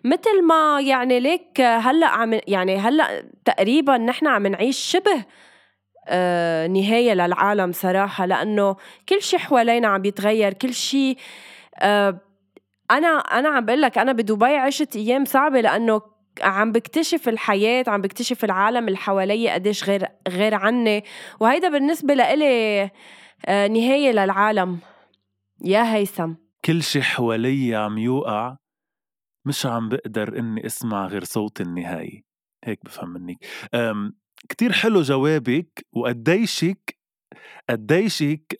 مثل 0.05 0.43
ما 0.43 0.81
يعني 0.81 1.21
ليك 1.21 1.61
هلأ 1.61 2.07
عم 2.07 2.41
يعني 2.49 2.77
هلأ 2.77 3.25
تقريبا 3.45 3.99
نحن 3.99 4.27
عم 4.27 4.47
نعيش 4.47 4.79
شبه 4.79 5.25
آه 6.09 6.67
نهاية 6.67 7.15
للعالم 7.15 7.73
صراحة 7.73 8.27
لأنه 8.27 8.77
كل 9.09 9.23
شيء 9.23 9.39
حوالينا 9.39 9.89
عم 9.89 10.03
بيتغير 10.03 10.53
كل 10.53 10.75
شيء 10.75 11.17
آه 11.79 12.21
أنا 12.91 13.09
أنا 13.09 13.49
عم 13.49 13.65
بقول 13.65 13.83
لك 13.83 13.99
أنا 13.99 14.13
بدبي 14.13 14.57
عشت 14.57 14.97
أيام 14.97 15.25
صعبة 15.25 15.61
لأنه 15.61 16.01
عم 16.43 16.73
بكتشف 16.73 17.29
الحياة 17.29 17.85
عم 17.89 18.01
بكتشف 18.01 18.45
العالم 18.45 18.89
اللي 18.89 18.99
حوالي 18.99 19.51
قديش 19.51 19.85
غير 19.85 20.07
غير 20.29 20.55
عني. 20.55 21.05
وهيدا 21.41 21.69
بالنسبة 21.69 22.15
لإلي 22.15 22.91
آه، 23.47 23.69
نهاية 23.69 24.11
للعالم. 24.13 24.79
يا 25.65 25.95
هيثم. 25.95 26.35
كل 26.65 26.83
شي 26.83 27.03
حوالي 27.03 27.75
عم 27.75 27.99
يوقع 27.99 28.57
مش 29.47 29.67
عم 29.67 29.89
بقدر 29.89 30.39
إني 30.39 30.67
أسمع 30.67 31.07
غير 31.07 31.25
صوت 31.25 31.61
النهاية. 31.61 32.23
هيك 32.65 32.85
بفهم 32.85 33.09
منك. 33.09 33.37
كتير 34.49 34.73
حلو 34.73 35.03
جوابك 35.03 35.87
وقديشك 35.93 36.99
قديشك 37.71 38.57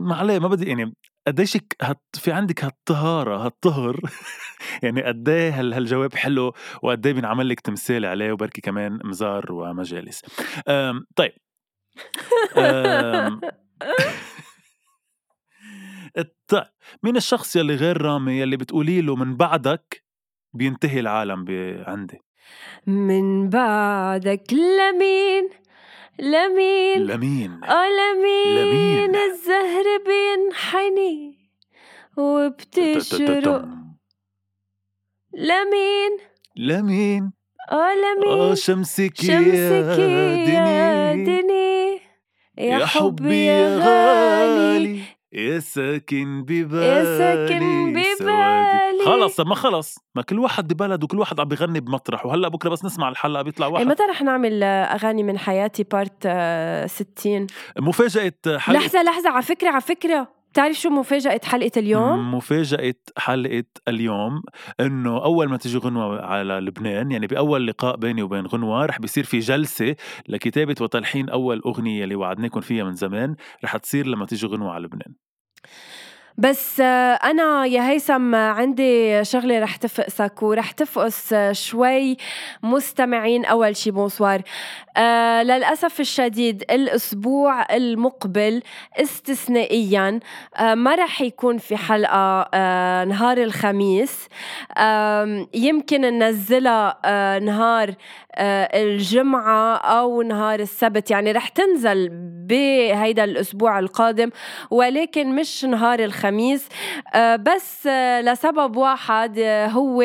ما 0.00 0.14
عليه 0.16 0.38
ما 0.38 0.48
بدي 0.48 0.68
يعني 0.68 0.94
قديشك 1.26 1.76
هت 1.82 2.02
في 2.14 2.32
عندك 2.32 2.64
هالطهارة 2.64 3.44
هالطهر. 3.44 4.00
يعني 4.82 5.02
قد 5.02 5.28
إيه 5.28 5.60
هالجواب 5.60 6.14
حلو 6.14 6.52
وقد 6.82 7.06
إيه 7.06 7.14
بينعمل 7.14 7.48
لك 7.48 7.60
تمثال 7.60 8.06
عليه 8.06 8.32
وبركي 8.32 8.60
كمان 8.60 8.98
مزار 9.04 9.52
ومجالس. 9.52 10.22
أم 10.68 11.06
طيب. 11.16 11.32
أم 12.56 13.40
مين 17.02 17.16
الشخص 17.16 17.56
يلي 17.56 17.74
غير 17.74 18.02
رامي 18.02 18.40
يلي 18.40 18.56
بتقولي 18.56 19.00
له 19.00 19.16
من 19.16 19.36
بعدك 19.36 20.04
بينتهي 20.52 21.00
العالم 21.00 21.44
عندي؟ 21.86 22.18
من 22.86 23.48
بعدك 23.48 24.52
لمين؟ 24.52 25.48
لمين؟ 26.18 27.06
لمين؟ 27.06 27.64
آه 27.64 27.86
لمين, 27.88 28.58
لمين؟ 28.58 29.16
الزهر 29.16 29.84
بينحني 30.06 31.38
وبتشرق. 32.16 33.64
لمين؟ 35.32 36.18
لمين؟ 36.56 37.32
آه 37.72 37.94
لمين؟ 37.94 38.38
آه 38.40 38.54
شمسك, 38.54 39.16
شمسك 39.16 39.98
يا 40.48 41.14
دني. 41.14 42.00
يا 42.58 42.86
حبي 42.86 43.46
يا 43.46 43.78
غالي. 43.78 45.13
يا 45.34 45.58
ساكن 45.58 46.42
ببالي 46.42 46.86
يا 46.86 47.04
ساكن 47.18 47.92
ببالي 47.92 49.04
خلص 49.04 49.40
ما 49.40 49.54
خلص 49.54 49.98
ما 50.14 50.22
كل 50.22 50.38
واحد 50.38 50.72
ببلد 50.72 51.04
وكل 51.04 51.18
واحد 51.18 51.40
عم 51.40 51.48
بغني 51.48 51.80
بمطرح. 51.80 52.26
وهلأ 52.26 52.48
بكرة 52.48 52.70
بس 52.70 52.84
نسمع 52.84 53.08
الحلقة 53.08 53.42
بيطلع 53.42 53.66
واحد. 53.66 53.86
متى 53.86 54.02
رح 54.02 54.22
نعمل 54.22 54.62
أغاني 54.62 55.22
من 55.22 55.38
حياتي 55.38 55.82
بارت 55.82 56.28
60 56.90 57.46
مفاجأة 57.78 58.32
حلقة. 58.46 58.80
لحظة 58.80 59.02
لحظة 59.02 59.30
على 59.30 59.42
فكرة 59.42 59.70
على 59.70 59.80
فكرة. 59.80 60.33
بتعرف 60.54 60.76
شو 60.76 60.90
مفاجأة 60.90 61.40
حلقة 61.44 61.70
اليوم؟ 61.76 62.34
مفاجأة 62.34 62.94
حلقة 63.18 63.64
اليوم 63.88 64.42
إنه 64.80 65.24
أول 65.24 65.48
ما 65.48 65.56
تيجي 65.56 65.78
غنوة 65.78 66.22
على 66.22 66.54
لبنان 66.54 67.10
يعني 67.10 67.26
بأول 67.26 67.66
لقاء 67.66 67.96
بيني 67.96 68.22
وبين 68.22 68.46
غنوة 68.46 68.86
رح 68.86 68.98
بيصير 68.98 69.24
في 69.24 69.38
جلسة 69.38 69.96
لكتابة 70.28 70.74
وتلحين 70.80 71.28
أول 71.28 71.62
أغنية 71.66 72.04
اللي 72.04 72.14
وعدناكم 72.14 72.60
فيها 72.60 72.84
من 72.84 72.92
زمان 72.92 73.36
رح 73.64 73.76
تصير 73.76 74.06
لما 74.06 74.26
تيجي 74.26 74.46
غنوة 74.46 74.72
على 74.72 74.84
لبنان 74.84 75.14
بس 76.38 76.80
أنا 76.80 77.66
يا 77.66 77.88
هيثم 77.90 78.34
عندي 78.34 79.24
شغلة 79.24 79.58
رح 79.58 79.76
تفقسك 79.76 80.42
ورح 80.42 80.70
تفقس 80.70 81.34
شوي 81.52 82.16
مستمعين. 82.62 83.44
أول 83.44 83.76
شي 83.76 83.90
بونسوار. 83.90 84.42
آه 84.96 85.42
للأسف 85.42 86.00
الشديد 86.00 86.64
الأسبوع 86.70 87.74
المقبل 87.74 88.62
استثنائيا 88.96 90.20
آه 90.56 90.74
ما 90.74 90.94
رح 90.94 91.20
يكون 91.20 91.58
في 91.58 91.76
حلقة 91.76 92.48
آه 92.54 93.04
نهار 93.04 93.38
الخميس. 93.38 94.28
آه 94.78 95.46
يمكن 95.54 96.00
ننزلها 96.00 96.98
آه 97.04 97.38
نهار 97.38 97.94
آه 98.34 98.82
الجمعة 98.82 99.76
أو 99.76 100.22
نهار 100.22 100.60
السبت. 100.60 101.10
يعني 101.10 101.32
رح 101.32 101.48
تنزل 101.48 102.08
بهيدا 102.48 103.24
الأسبوع 103.24 103.78
القادم 103.78 104.30
ولكن 104.70 105.34
مش 105.34 105.64
نهار 105.64 106.00
الخميس. 106.00 106.23
آه 107.14 107.36
بس 107.36 107.86
آه 107.86 108.20
لسبب 108.20 108.76
واحد 108.76 109.38
آه 109.38 109.66
هو 109.66 110.02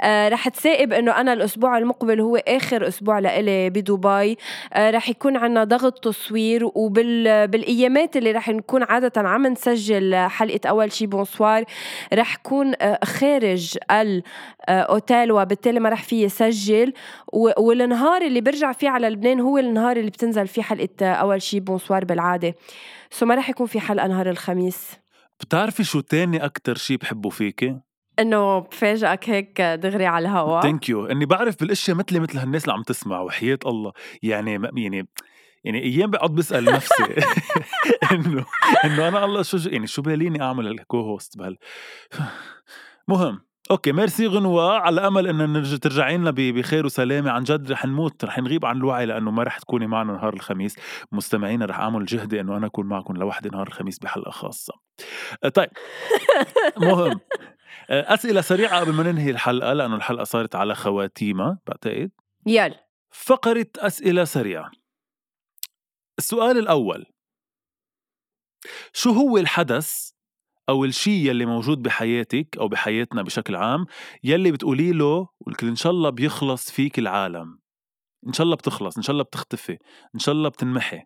آه 0.00 0.28
رح 0.28 0.48
تصادف 0.48 0.92
إنه 0.92 1.20
أنا 1.20 1.32
الأسبوع 1.32 1.78
المقبل 1.78 2.20
هو 2.20 2.36
آخر 2.36 2.88
أسبوع 2.88 3.18
لإلي 3.18 3.70
بدبي. 3.70 4.38
رح 4.76 5.08
يكون 5.08 5.36
عنا 5.36 5.64
ضغط 5.64 5.98
تصوير 5.98 6.70
وبالأيامات 6.74 8.16
اللي 8.16 8.32
رح 8.32 8.48
نكون 8.48 8.82
عادة 8.82 9.12
عم 9.28 9.46
نسجل 9.46 10.14
حلقة 10.14 10.68
أول 10.68 10.92
شي 10.92 11.06
bonsoir 11.06 11.64
رح 12.14 12.36
كون 12.36 12.72
خارج 13.04 13.78
الأوتيل 13.90 15.32
وبالتالي 15.32 15.80
ما 15.80 15.88
رح 15.88 16.02
في 16.02 16.28
سجل. 16.28 16.92
والنهار 17.58 18.22
اللي 18.22 18.40
برجع 18.40 18.72
فيه 18.72 18.88
على 18.88 19.08
لبنان 19.08 19.40
هو 19.40 19.58
النهار 19.58 19.96
اللي 19.96 20.10
بتنزل 20.10 20.46
فيه 20.46 20.62
حلقة 20.62 21.06
أول 21.06 21.42
شي 21.42 21.60
bonsoir 21.60 22.04
بالعادة. 22.04 22.54
So 23.10 23.26
ما 23.26 23.34
رح 23.34 23.50
يكون 23.50 23.66
في 23.66 23.80
حلقة 23.80 24.06
نهار 24.06 24.30
الخميس. 24.30 25.01
بتعرفي 25.42 25.84
شو 25.84 26.00
تاني 26.00 26.44
أكتر 26.44 26.76
شي 26.76 26.96
بحبه 26.96 27.30
فيكي؟ 27.30 27.80
إنه 28.18 28.58
بفاجئك 28.58 29.30
هيك 29.30 29.60
دغري 29.60 30.06
على 30.06 30.28
الهواء 30.28 30.62
ثانك 30.62 30.88
يو 30.88 31.06
إني 31.06 31.26
بعرف 31.26 31.60
بالأشياء 31.60 31.96
مثلي 31.96 32.20
مثل 32.20 32.38
هالناس 32.38 32.62
اللي 32.62 32.72
عم 32.72 32.82
تسمع 32.82 33.20
وحياة 33.20 33.58
الله. 33.66 33.92
يعني 34.22 34.52
يعني 34.76 35.08
يعني 35.64 35.82
أيام 35.82 36.10
بقعد 36.10 36.30
بسأل 36.30 36.64
نفسي. 36.64 37.04
انه 38.12 38.44
إنه 38.84 39.08
أنا 39.08 39.24
الله 39.24 39.42
شو 39.42 39.58
يعني 39.66 39.86
شو 39.86 40.02
باليني 40.02 40.42
أعمل 40.42 40.66
ال 40.66 41.00
co-host 41.00 41.38
بهال 41.38 41.58
مهم. 43.08 43.40
Okay 43.70 43.92
merci 43.92 44.26
غنوة. 44.26 44.78
على 44.78 45.06
امل 45.06 45.26
انه 45.26 45.46
نرجع 45.46 45.76
ترجعي 45.76 46.16
لنا 46.16 46.30
بخير 46.30 46.86
وسلامه 46.86 47.30
عن 47.30 47.42
جد 47.42 47.72
رح 47.72 47.84
نموت 47.84 48.24
رح 48.24 48.38
نغيب 48.38 48.66
عن 48.66 48.76
الوعي 48.76 49.06
لأنه 49.06 49.30
ما 49.30 49.42
رح 49.42 49.58
تكوني 49.58 49.86
معنا 49.86 50.12
نهار 50.12 50.34
الخميس. 50.34 50.76
مستمعينا 51.12 51.64
رح 51.64 51.80
أعمل 51.80 52.04
جهدي 52.04 52.40
إنه 52.40 52.56
أنا 52.56 52.66
أكون 52.66 52.86
معكم 52.86 53.16
لوحدي 53.16 53.48
نهار 53.48 53.66
الخميس 53.66 53.98
بحلقة 53.98 54.30
خاصة. 54.30 54.72
طيب. 55.54 55.70
مهم. 56.76 57.20
أسئلة 57.90 58.40
سريعة 58.40 58.80
قبل 58.80 58.92
ما 58.92 59.02
ننهي 59.02 59.30
الحلقة 59.30 59.72
لأنه 59.72 59.96
الحلقة 59.96 60.24
صارت 60.24 60.54
على 60.54 60.74
خواتيمها 60.74 61.58
بعتقد. 61.66 62.10
يلا. 62.46 62.86
فقرة 63.10 63.66
أسئلة 63.78 64.24
سريعة. 64.24 64.70
السؤال 66.18 66.58
الأول. 66.58 67.06
شو 68.92 69.10
هو 69.10 69.38
الحدث 69.38 70.11
أو 70.68 70.84
الشيء 70.84 71.28
يلي 71.28 71.46
موجود 71.46 71.82
بحياتك 71.82 72.58
أو 72.58 72.68
بحياتنا 72.68 73.22
بشكل 73.22 73.56
عام 73.56 73.86
يلي 74.24 74.52
بتقولي 74.52 74.92
له 74.92 75.28
إن 75.62 75.76
شاء 75.76 75.92
الله 75.92 76.10
بيخلص 76.10 76.70
فيك 76.70 76.98
العالم. 76.98 77.58
إن 78.26 78.32
شاء 78.32 78.44
الله 78.44 78.56
بتخلص 78.56 78.96
إن 78.96 79.02
شاء 79.02 79.12
الله 79.12 79.24
بتختفي 79.24 79.78
إن 80.14 80.18
شاء 80.18 80.34
الله 80.34 80.48
بتنمحي. 80.48 81.02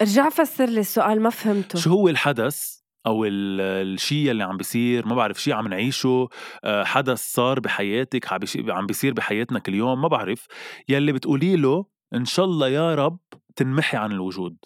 ارجع 0.00 0.28
فسر 0.28 0.66
لي 0.66 0.80
السؤال 0.80 1.22
ما 1.22 1.30
فهمته. 1.30 1.78
شو 1.78 1.90
هو 1.90 2.08
الحدث 2.08 2.78
أو 3.06 3.24
الشيء 3.24 4.30
اللي 4.30 4.44
عم 4.44 4.56
بيصير؟ 4.56 5.06
ما 5.06 5.14
بعرف 5.14 5.42
شيء 5.42 5.54
عم 5.54 5.68
نعيشه 5.68 6.28
آه، 6.64 6.84
حدث 6.84 7.18
صار 7.18 7.60
بحياتك 7.60 8.32
عم 8.68 8.86
بيصير 8.86 9.12
بحياتنا 9.12 9.58
كل 9.58 9.74
يوم 9.74 10.02
ما 10.02 10.08
بعرف. 10.08 10.46
يلي 10.88 11.12
بتقولي 11.12 11.56
له 11.56 11.86
إن 12.14 12.24
شاء 12.24 12.44
الله 12.44 12.68
يا 12.68 12.94
رب 12.94 13.18
تنمحي 13.56 13.96
عن 13.96 14.12
الوجود. 14.12 14.56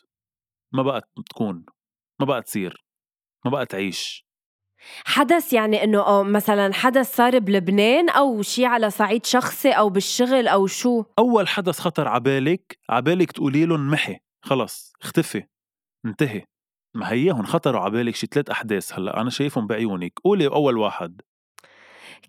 ما 0.73 0.83
بقى 0.83 1.09
تكون 1.31 1.65
ما 2.21 2.27
بقى 2.27 2.43
تصير. 2.43 2.85
ما 3.45 3.51
بقى 3.51 3.67
تعيش. 3.67 4.27
حدث 5.05 5.53
يعني 5.53 5.85
إنه 5.85 6.23
مثلا 6.23 6.75
حدث 6.75 7.17
صار 7.17 7.39
بلبنان 7.39 8.09
أو 8.09 8.43
شيء 8.43 8.65
على 8.67 8.91
صعيد 8.91 9.27
شخصي 9.27 9.71
أو 9.71 9.89
بالشغل 9.89 10.49
أو 10.49 10.67
شو؟ 10.67 11.05
أول 11.19 11.49
حدث 11.49 11.79
خطر 11.81 12.09
عبالك 12.09 12.79
عبالك 12.91 13.33
تقولي 13.33 13.67
له 13.67 13.77
انمحي 13.77 14.19
خلص 14.43 14.93
اختفي 15.03 15.45
انتهي. 16.07 16.45
ما 16.95 17.13
هي 17.13 17.31
هون 17.33 17.47
خطروا 17.47 17.81
عبالك 17.81 18.15
شي 18.17 18.27
ثلاث 18.27 18.51
أحداث 18.51 18.93
هلأ 18.93 19.21
أنا 19.21 19.31
شايفهم 19.31 19.67
بعيونك. 19.67 20.13
قولي 20.25 20.47
أول 20.47 20.79
واحد. 20.79 21.21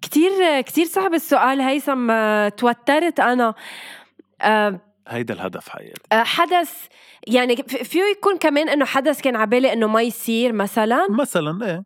كتير 0.01 0.61
كتير 0.61 0.85
صعب 0.85 1.13
السؤال 1.13 1.61
هيثم 1.61 2.07
توترت 2.49 3.19
أنا. 3.19 3.53
أه 4.41 4.92
هيدا 5.07 5.33
الهدف 5.33 5.69
حقيقي. 5.69 5.93
أه 6.11 6.23
حدث 6.23 6.87
يعني 7.27 7.55
فيه 7.67 8.03
يكون 8.17 8.37
كمان 8.37 8.69
إنه 8.69 8.85
حدث 8.85 9.21
كان 9.21 9.35
عبالي 9.35 9.73
إنه 9.73 9.87
ما 9.87 10.01
يصير 10.01 10.53
مثلا؟ 10.53 11.07
مثلا 11.11 11.65
إيه. 11.65 11.83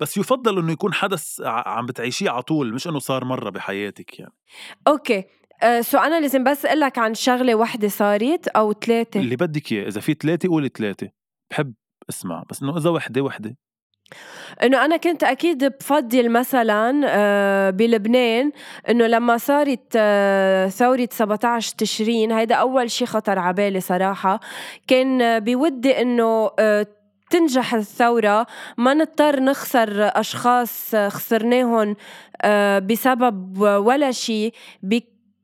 بس 0.00 0.16
يفضل 0.16 0.58
إنه 0.58 0.72
يكون 0.72 0.94
حدث 0.94 1.40
عم 1.44 1.86
بتعيشيه 1.86 2.30
على 2.30 2.42
طول 2.42 2.74
مش 2.74 2.88
إنه 2.88 2.98
صار 2.98 3.24
مرة 3.24 3.50
بحياتك 3.50 4.18
يعني. 4.18 4.32
Okay. 4.88 5.24
أه 5.62 5.80
so 5.80 5.98
أنا 5.98 6.20
لازم 6.20 6.44
بس 6.44 6.66
أقول 6.66 6.80
لك 6.80 6.98
عن 6.98 7.14
شغلة 7.14 7.54
وحدة 7.54 7.88
صارت 7.88 8.48
أو 8.48 8.72
ثلاثة. 8.72 9.20
اللي 9.20 9.36
بدك 9.36 9.72
إياه 9.72 9.88
إذا 9.88 10.00
في 10.00 10.14
ثلاثة 10.14 10.48
قولي 10.48 10.68
ثلاثة. 10.68 11.08
بحب 11.50 11.74
أسمع 12.10 12.44
بس 12.50 12.62
إنه 12.62 12.76
إذا 12.76 12.90
وحدة 12.90 13.20
وحدة. 13.20 13.56
إنه 14.62 14.84
أنا 14.84 14.96
كنت 14.96 15.24
أكيد 15.24 15.64
بفضل 15.64 16.30
مثلا 16.30 17.00
آه، 17.08 17.70
بلبنان 17.70 18.52
إنه 18.88 19.06
لما 19.06 19.36
صارت 19.36 19.92
آه، 19.96 20.68
ثورة 20.68 21.08
17 21.12 21.74
تشرين 21.78 22.32
هيدا 22.32 22.54
أول 22.54 22.90
شيء 22.90 23.06
خطر 23.06 23.38
على 23.38 23.54
بالي 23.54 23.80
صراحة. 23.80 24.40
كان 24.86 25.40
بودي 25.40 26.02
إنه 26.02 26.50
آه، 26.58 26.86
تنجح 27.30 27.74
الثورة 27.74 28.46
ما 28.76 28.94
نضطر 28.94 29.40
نخسر 29.40 29.90
أشخاص 29.94 30.96
خسرناهم 30.96 31.96
بسبب 32.80 33.60
ولا 33.60 34.10
شيء 34.10 34.54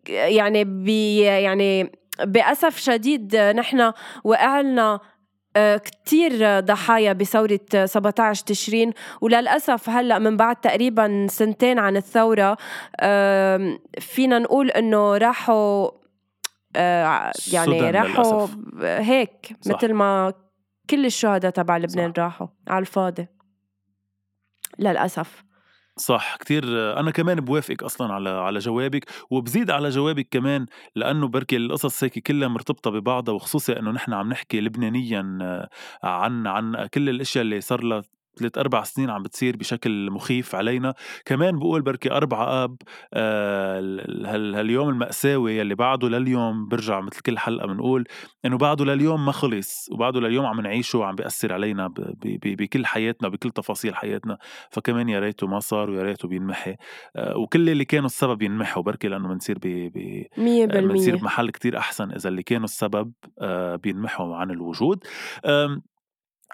يعني 0.08 0.64
بي 0.64 1.20
يعني 1.20 1.92
بأسف 2.24 2.78
شديد 2.78 3.36
نحن 3.36 3.92
وقعنا 4.24 5.00
كتير 5.56 6.60
ضحايا 6.60 7.12
بثورة 7.12 7.60
17 7.84 8.44
تشرين 8.46 8.92
وللأسف 9.20 9.90
هلأ 9.90 10.18
من 10.18 10.36
بعد 10.36 10.56
تقريبا 10.56 11.26
سنتين 11.30 11.78
عن 11.78 11.96
الثورة 11.96 12.56
فينا 13.98 14.38
نقول 14.38 14.70
إنه 14.70 15.16
راحوا 15.16 15.90
آه، 16.76 17.32
يعني 17.52 17.90
راحوا 17.90 18.46
هيك. 18.82 19.56
مثل 19.66 19.92
ما 19.92 20.32
كل 20.90 21.06
الشهداء 21.06 21.50
تبع 21.50 21.76
لبنان 21.76 22.12
صح. 22.12 22.18
راحوا 22.22 22.46
على 22.68 22.80
الفاضي 22.80 23.26
للأسف 24.78 25.44
صح 25.98 26.36
كتير 26.36 26.64
أنا 27.00 27.10
كمان 27.10 27.40
بوافقك 27.40 27.82
أصلا 27.82 28.12
على 28.14 28.30
على 28.30 28.58
جوابك 28.58 29.04
وبزيد 29.30 29.70
على 29.70 29.88
جوابك 29.88 30.28
كمان 30.30 30.66
لأنه 30.96 31.28
بركي 31.28 31.56
القصص 31.56 32.04
هيك 32.04 32.18
كلها 32.18 32.48
مرتبطة 32.48 32.90
ببعضها 32.90 33.34
وخصوصي 33.34 33.72
إنه 33.78 33.90
نحن 33.90 34.12
عم 34.12 34.28
نحكي 34.28 34.60
لبنانيا 34.60 35.20
عن 36.04 36.46
عن 36.46 36.86
كل 36.86 37.08
الأشياء 37.08 37.42
اللي 37.44 37.60
صار 37.60 37.82
لها 37.84 38.02
ثلاث 38.38 38.58
أربع 38.58 38.82
سنين 38.82 39.10
عم 39.10 39.22
بتصير 39.22 39.56
بشكل 39.56 40.10
مخيف 40.10 40.54
علينا. 40.54 40.94
كمان 41.24 41.58
بقول 41.58 41.82
بركي 41.82 42.10
أربعة 42.10 42.64
آب 42.64 42.76
آه 43.14 43.80
هاليوم 44.26 44.88
المأساوي 44.88 45.56
يلي 45.58 45.74
بعده 45.74 46.08
لليوم 46.08 46.68
برجع 46.68 47.00
مثل 47.00 47.20
كل 47.20 47.38
حلقة 47.38 47.66
بنقول 47.66 48.04
إنه 48.44 48.58
بعده 48.58 48.84
لليوم 48.84 49.24
ما 49.26 49.32
خلص 49.32 49.88
وبعده 49.92 50.20
لليوم 50.20 50.46
عم 50.46 50.60
نعيشه 50.60 50.98
وعم 50.98 51.14
بيأثر 51.14 51.52
علينا 51.52 51.94
بكل 52.24 52.86
حياتنا 52.86 53.28
بكل 53.28 53.50
تفاصيل 53.50 53.94
حياتنا. 53.94 54.38
فكمان 54.70 55.08
يا 55.08 55.20
ريته 55.20 55.46
ما 55.46 55.60
صار 55.60 55.90
ويا 55.90 56.02
ريته 56.02 56.28
بينمحي. 56.28 56.76
آه 57.16 57.36
وكل 57.36 57.70
اللي 57.70 57.84
كانوا 57.84 58.06
السبب 58.06 58.42
ينمحوا 58.42 58.82
بركي 58.82 59.08
لأنه 59.08 59.28
بنصير 59.28 59.58
ب 59.58 59.66
ب 59.94 60.24
100% 60.36 60.40
بنصير 60.64 61.16
بمحل 61.16 61.50
كتير 61.50 61.78
أحسن. 61.78 62.10
إذا 62.10 62.28
اللي 62.28 62.42
كانوا 62.42 62.64
السبب 62.64 63.12
آه 63.38 63.76
بينمحوا 63.76 64.36
عن 64.36 64.50
الوجود. 64.50 65.04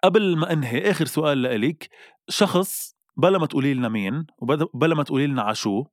قبل 0.05 0.37
ما 0.37 0.53
أنهي 0.53 0.91
آخر 0.91 1.05
سؤال 1.05 1.43
لإلك 1.43 1.89
شخص 2.29 2.95
بلا 3.17 3.39
ما 3.39 3.47
تقولي 3.47 3.75
لنا 3.75 3.89
مين 3.89 4.27
وبلا 4.39 4.95
ما 4.95 5.03
تقولي 5.03 5.27
لنا 5.27 5.43
عشو 5.43 5.85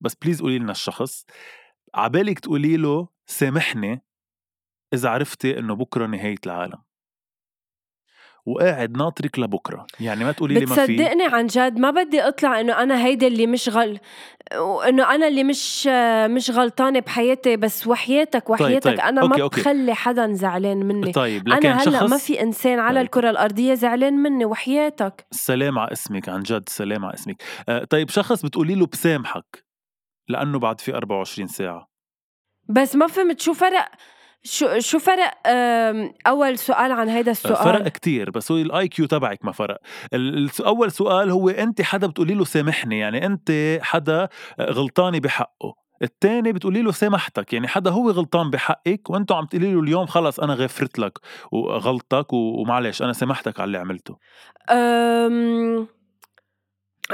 بس 0.00 0.14
بليز 0.14 0.42
قولي 0.42 0.58
لنا 0.58 0.72
الشخص 0.72 1.24
عبالك 1.94 2.38
تقولي 2.38 2.76
له 2.76 3.08
سامحني 3.26 4.02
إذا 4.94 5.08
عرفتي 5.08 5.58
إنه 5.58 5.74
بكرة 5.74 6.06
نهاية 6.06 6.36
العالم. 6.46 6.82
وقاعد 8.46 8.96
ناطرك 8.96 9.38
لبكرة. 9.38 9.86
يعني 10.00 10.24
ما 10.24 10.32
تقولي 10.32 10.54
لي 10.54 10.66
ما 10.66 10.74
في. 10.74 10.96
بتصدقني 10.96 11.24
عن 11.24 11.46
جد 11.46 11.78
ما 11.78 11.90
بدي 11.90 12.22
أطلع 12.22 12.60
إنه 12.60 12.82
أنا 12.82 13.04
هيدا 13.04 13.26
اللي 13.26 13.46
مش 13.46 13.68
غل 13.68 13.98
إنه 14.88 15.14
أنا 15.14 15.28
اللي 15.28 15.44
مش 15.44 15.86
مش 16.26 16.50
غلطانة 16.50 17.00
بحياتي 17.00 17.56
بس 17.56 17.86
وحياتك 17.86 18.50
وحياتك 18.50 18.84
طيب. 18.84 18.96
طيب. 18.96 19.06
أنا 19.06 19.20
أوكي 19.20 19.40
ما 19.40 19.46
بخلي 19.46 19.94
حدا 19.94 20.32
زعلان 20.32 20.86
مني. 20.86 21.12
طيب 21.12 21.48
لكن 21.48 21.68
أنا 21.68 21.82
هلأ 21.82 22.06
ما 22.06 22.16
في 22.16 22.42
إنسان 22.42 22.78
على 22.78 22.94
طيب. 22.94 23.04
الكرة 23.04 23.30
الأرضية 23.30 23.74
زعلان 23.74 24.14
مني 24.14 24.44
وحياتك. 24.44 25.26
سلام 25.30 25.78
على 25.78 25.92
اسمك 25.92 26.28
عن 26.28 26.42
جد 26.42 26.68
سلام 26.68 27.04
على 27.04 27.14
اسمك. 27.14 27.42
آه 27.68 27.84
طيب 27.84 28.10
شخص 28.10 28.42
بتقولي 28.42 28.74
له 28.74 28.86
بسامحك 28.86 29.64
لأنه 30.28 30.58
بعد 30.58 30.80
في 30.80 30.94
24 30.94 31.48
ساعة. 31.48 31.88
بس 32.68 32.96
ما 32.96 33.06
فهمت 33.06 33.40
شو 33.40 33.52
فرق 33.52 33.88
شو 34.42 34.78
شو 34.78 34.98
فرق 34.98 35.32
أول 36.26 36.58
سؤال 36.58 36.92
عن 36.92 37.08
هيدا 37.08 37.30
السؤال 37.30 37.56
فرق 37.56 37.88
كتير 37.88 38.30
بس 38.30 38.52
هو 38.52 38.58
ال 38.58 38.88
IQ 38.88 39.06
تبعك 39.06 39.44
ما 39.44 39.52
فرق. 39.52 39.78
أول 40.60 40.90
سؤال 40.90 41.30
هو 41.30 41.48
أنت 41.48 41.82
حدا 41.82 42.06
بتقولي 42.06 42.34
له 42.34 42.44
سامحني 42.44 42.98
يعني 42.98 43.26
أنت 43.26 43.78
حدا 43.82 44.28
غلطاني 44.60 45.20
بحقه. 45.20 45.86
الثاني 46.02 46.52
بتقولي 46.52 46.82
له 46.82 46.92
سامحتك 46.92 47.52
يعني 47.52 47.68
حدا 47.68 47.90
هو 47.90 48.10
غلطان 48.10 48.50
بحقك 48.50 49.10
وأنتم 49.10 49.34
عم 49.34 49.44
تقولي 49.46 49.72
له 49.72 49.80
اليوم 49.80 50.06
خلص 50.06 50.40
أنا 50.40 50.54
غفرت 50.54 50.98
لك 50.98 51.18
وغلطك 51.52 52.32
ومعلش 52.32 53.02
أنا 53.02 53.12
سامحتك 53.12 53.60
على 53.60 53.66
اللي 53.66 53.78
عملته. 53.78 54.16
أم... 54.70 55.95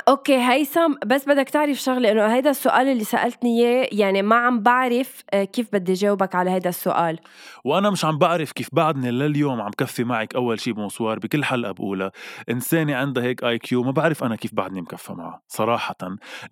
okay 0.08 0.36
هيثم 0.36 0.94
بس 1.06 1.28
بدك 1.28 1.48
تعرف 1.48 1.76
شغلة 1.76 2.12
إنه 2.12 2.26
هيدا 2.26 2.50
السؤال 2.50 2.88
اللي 2.88 3.04
سألتني 3.04 3.60
إياه 3.60 3.88
يعني 3.92 4.22
ما 4.22 4.36
عم 4.36 4.60
بعرف 4.60 5.22
آه، 5.34 5.44
كيف 5.44 5.68
بدي 5.72 5.92
جاوبك 5.92 6.34
على 6.34 6.50
هيدا 6.50 6.68
السؤال. 6.68 7.18
وأنا 7.64 7.90
مش 7.90 8.04
عم 8.04 8.18
بعرف 8.18 8.52
كيف 8.52 8.68
بعدني 8.72 9.10
لليوم 9.10 9.60
عم 9.60 9.70
كفي 9.70 10.04
معك 10.04 10.34
أول 10.34 10.60
شيء 10.60 10.72
bonsoir 10.72 11.18
بكل 11.18 11.44
حلقة 11.44 11.72
بقولها. 11.72 12.12
إنسانة 12.50 12.94
عندها 12.96 13.24
هيك 13.24 13.44
IQ 13.44 13.82
ما 13.82 13.90
بعرف 13.90 14.24
أنا 14.24 14.36
كيف 14.36 14.54
بعدني 14.54 14.80
مكفى 14.80 15.12
معها 15.12 15.42
صراحة. 15.48 15.96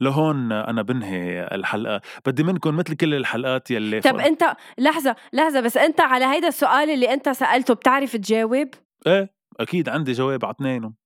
لهون 0.01 0.53
أنا 0.53 0.83
بنهي 0.83 1.49
الحلقة. 1.53 2.01
بدي 2.27 2.43
منكم 2.43 2.77
مثل 2.77 2.95
كل 2.95 3.15
الحلقات 3.15 3.71
يلي 3.71 4.01
طب 4.01 4.19
أنت 4.19 4.45
لحظة 4.79 5.17
لحظة 5.33 5.61
بس 5.61 5.77
أنت 5.77 6.01
على 6.01 6.25
هيدا 6.25 6.49
السؤال 6.49 6.91
اللي 6.91 7.13
أنت 7.13 7.29
سألته 7.29 7.75
بتعرف 7.75 8.17
تجاوب؟ 8.17 8.69
إيه 9.07 9.31
أكيد 9.61 9.89
عندي 9.89 10.13
جواب 10.13 10.45
على 10.45 10.55
اثنينهم. 10.55 11.00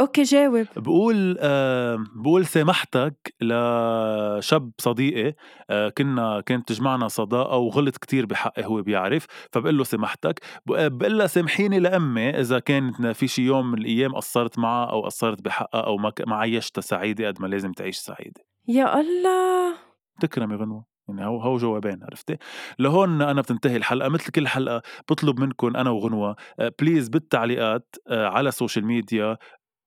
أوكي 0.00 0.22
جاوب. 0.22 0.66
بقول 0.76 1.36
آه 1.40 2.04
بقول 2.14 2.46
سامحتك 2.46 3.34
لشاب 3.40 4.70
صديقي 4.78 5.34
آه 5.70 5.88
كنا 5.88 6.40
كانت 6.40 6.68
تجمعنا 6.68 7.08
صداقة 7.08 7.56
وغلط 7.56 7.96
كتير 7.96 8.26
بحقي 8.26 8.64
هو 8.66 8.82
بيعرف 8.82 9.26
فبقول 9.52 9.78
له 9.78 9.84
سامحتك. 9.84 10.40
بقول 10.66 11.18
لها 11.18 11.26
سامحيني 11.26 11.80
لأمي 11.80 12.30
إذا 12.30 12.58
كانت 12.58 13.06
في 13.06 13.28
شي 13.28 13.42
يوم 13.42 13.70
من 13.70 13.78
الأيام 13.78 14.14
قصرت 14.14 14.58
معها 14.58 14.90
أو 14.90 15.04
قصرت 15.04 15.42
بحقها 15.42 15.80
أو 15.80 15.96
ما 16.26 16.36
عيشتها 16.36 16.80
سعيدة 16.82 17.26
قد 17.26 17.42
ما 17.42 17.46
لازم 17.46 17.72
تعيش 17.72 17.96
سعيدة. 17.96 18.40
يا 18.68 19.00
الله! 19.00 19.74
تكرمي 20.20 20.54
غنوه 20.54 20.98
يعني 21.08 21.26
هو 21.26 21.40
هو 21.40 21.56
جوابين 21.56 22.04
عرفتي؟ 22.04 22.36
لهون 22.78 23.22
أنا 23.22 23.40
بتنتهي 23.40 23.76
الحلقة. 23.76 24.08
مثل 24.08 24.30
كل 24.30 24.48
حلقة 24.48 24.82
بطلب 25.10 25.40
منكم 25.40 25.76
أنا 25.76 25.90
وغنوة 25.90 26.36
please 26.80 27.06
آه، 27.06 27.10
بالتعليقات 27.10 27.96
آه، 28.08 28.26
على 28.28 28.48
ال 28.48 28.53
social 28.53 28.86
media 28.86 29.36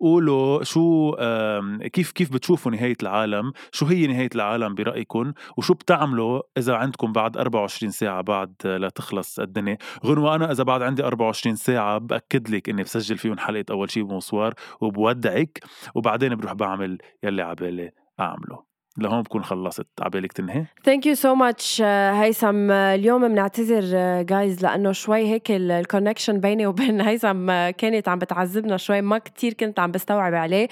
قولوا 0.02 0.64
شو 0.64 1.16
كيف 1.94 2.12
كيف 2.12 2.34
بتشوفوا 2.34 2.72
نهاية 2.72 2.98
العالم؟ 3.04 3.52
شو 3.72 3.86
هي 3.86 4.08
نهاية 4.08 4.30
العالم 4.36 4.76
برأيكم؟ 4.76 5.34
وشو 5.58 5.74
بتعملوا 5.74 6.42
إذا 6.58 6.76
عندكم 6.76 7.12
بعد 7.12 7.38
24 7.38 7.92
ساعة 7.92 8.22
بعد 8.22 8.54
لا 8.66 8.90
تخلص 8.90 9.40
الدنيا؟ 9.40 9.78
غنوة 10.06 10.36
أنا 10.36 10.52
إذا 10.52 10.64
بعد 10.64 10.82
عندي 10.82 11.04
24 11.04 11.56
ساعة 11.56 11.98
بأكد 11.98 12.50
لك 12.50 12.70
إني 12.70 12.84
بسجل 12.84 13.18
فيهم 13.18 13.38
حلقة 13.38 13.66
أول 13.72 13.92
شي 13.92 14.02
bonsoir 14.04 14.54
وبودعك 14.82 15.60
وبعدين 15.96 16.36
بروح 16.36 16.54
بعمل 16.54 16.98
يلي 17.24 17.42
عبالي 17.42 17.92
أعمله. 18.20 18.71
لهون 18.98 19.22
بكون 19.22 19.44
خلصت. 19.44 19.88
عبالك 20.02 20.34
تنهي. 20.34 20.66
thank 20.84 21.06
you 21.06 21.16
so 21.16 21.36
much 21.36 21.82
هيثم. 21.82 22.72
اليوم 22.72 23.28
بنعتذر 23.28 23.82
guys 24.22 24.64
لأنه 24.64 24.92
شوي 24.92 25.28
هيك 25.28 25.52
ال 25.52 25.60
connection 25.60 26.40
بيني 26.40 26.68
وبين 26.68 27.02
هيثم 27.08 27.70
كانت 27.70 28.08
عم 28.08 28.20
بتعذبنا 28.20 28.78
شوي. 28.78 29.02
ما 29.02 29.18
كتير 29.18 29.54
كنت 29.54 29.80
عم 29.80 29.92
بستوعب 29.92 30.34
عليه. 30.34 30.68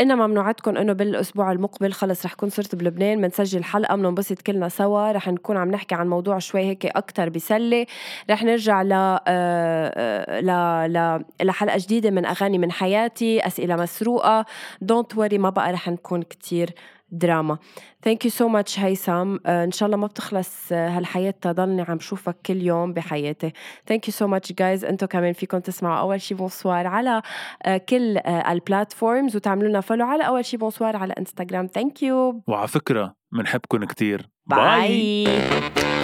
انما 0.00 0.26
بنوعدكم 0.26 0.76
إنه 0.76 0.92
بالأسبوع 0.92 1.52
المقبل 1.52 1.92
خلص 1.92 2.26
رح 2.26 2.34
كون 2.34 2.48
صرت 2.48 2.74
بلبنان 2.74 3.20
بنسجل 3.20 3.64
حلقة 3.64 3.96
بننبسط 3.96 4.42
كلنا 4.42 4.68
سوا. 4.68 5.12
رح 5.12 5.28
نكون 5.28 5.56
عم 5.56 5.70
نحكي 5.70 5.94
عن 5.94 6.08
موضوع 6.08 6.38
شوي 6.38 6.60
هيك 6.60 6.86
أكثر 6.86 7.28
بسلي. 7.28 7.86
رح 8.30 8.42
نرجع 8.42 8.82
ل 8.82 8.92
آه، 8.92 9.20
آه، 9.28 10.40
ل 10.40 10.92
ل 10.92 11.24
لحلقة 11.46 11.78
جديدة 11.78 12.10
من 12.10 12.26
أغاني 12.26 12.58
من 12.58 12.72
حياتي 12.72 13.46
أسئلة 13.46 13.76
مسروقة. 13.76 14.44
don't 14.80 15.16
worry 15.18 15.38
ما 15.38 15.50
بقى 15.50 15.72
رح 15.72 15.88
نكون 15.88 16.22
كتير 16.22 16.74
دراما. 17.10 17.58
thank 18.02 18.24
you 18.24 18.30
so 18.30 18.48
much 18.48 18.78
هيثم. 18.80 19.36
إن 19.46 19.72
شاء 19.72 19.86
الله 19.86 19.96
ما 19.96 20.06
بتخلص 20.06 20.72
آه، 20.72 20.88
هالحياة 20.88 21.34
تضلني 21.40 21.82
عم 21.82 22.00
شوفك 22.00 22.36
كل 22.46 22.62
يوم 22.62 22.92
بحياتي. 22.92 23.52
thank 23.86 24.08
you 24.08 24.14
so 24.14 24.26
much 24.26 24.52
guys 24.52 24.84
أنتم 24.84 25.06
كمان 25.06 25.32
فيكم 25.32 25.58
تسمعوا 25.58 26.00
أول 26.00 26.20
شي 26.20 26.34
bonsoir 26.34 26.86
على 26.86 27.22
uh, 27.22 27.70
كل 27.70 28.18
ال 28.26 28.37
platforms 28.37 29.36
وتعملوا 29.36 29.68
لنا 29.68 29.80
follow 29.80 30.06
على 30.06 30.26
أول 30.26 30.44
شي 30.44 30.56
bonsoir 30.56 30.96
على 30.96 31.14
انستغرام 31.18 31.66
thank 31.66 32.02
you 32.02 32.42
وعلى 32.46 32.68
فكرة 32.68 33.14
بنحبكم 33.32 33.84
كتير. 33.84 34.28
bye, 34.46 35.24
bye. 35.24 35.97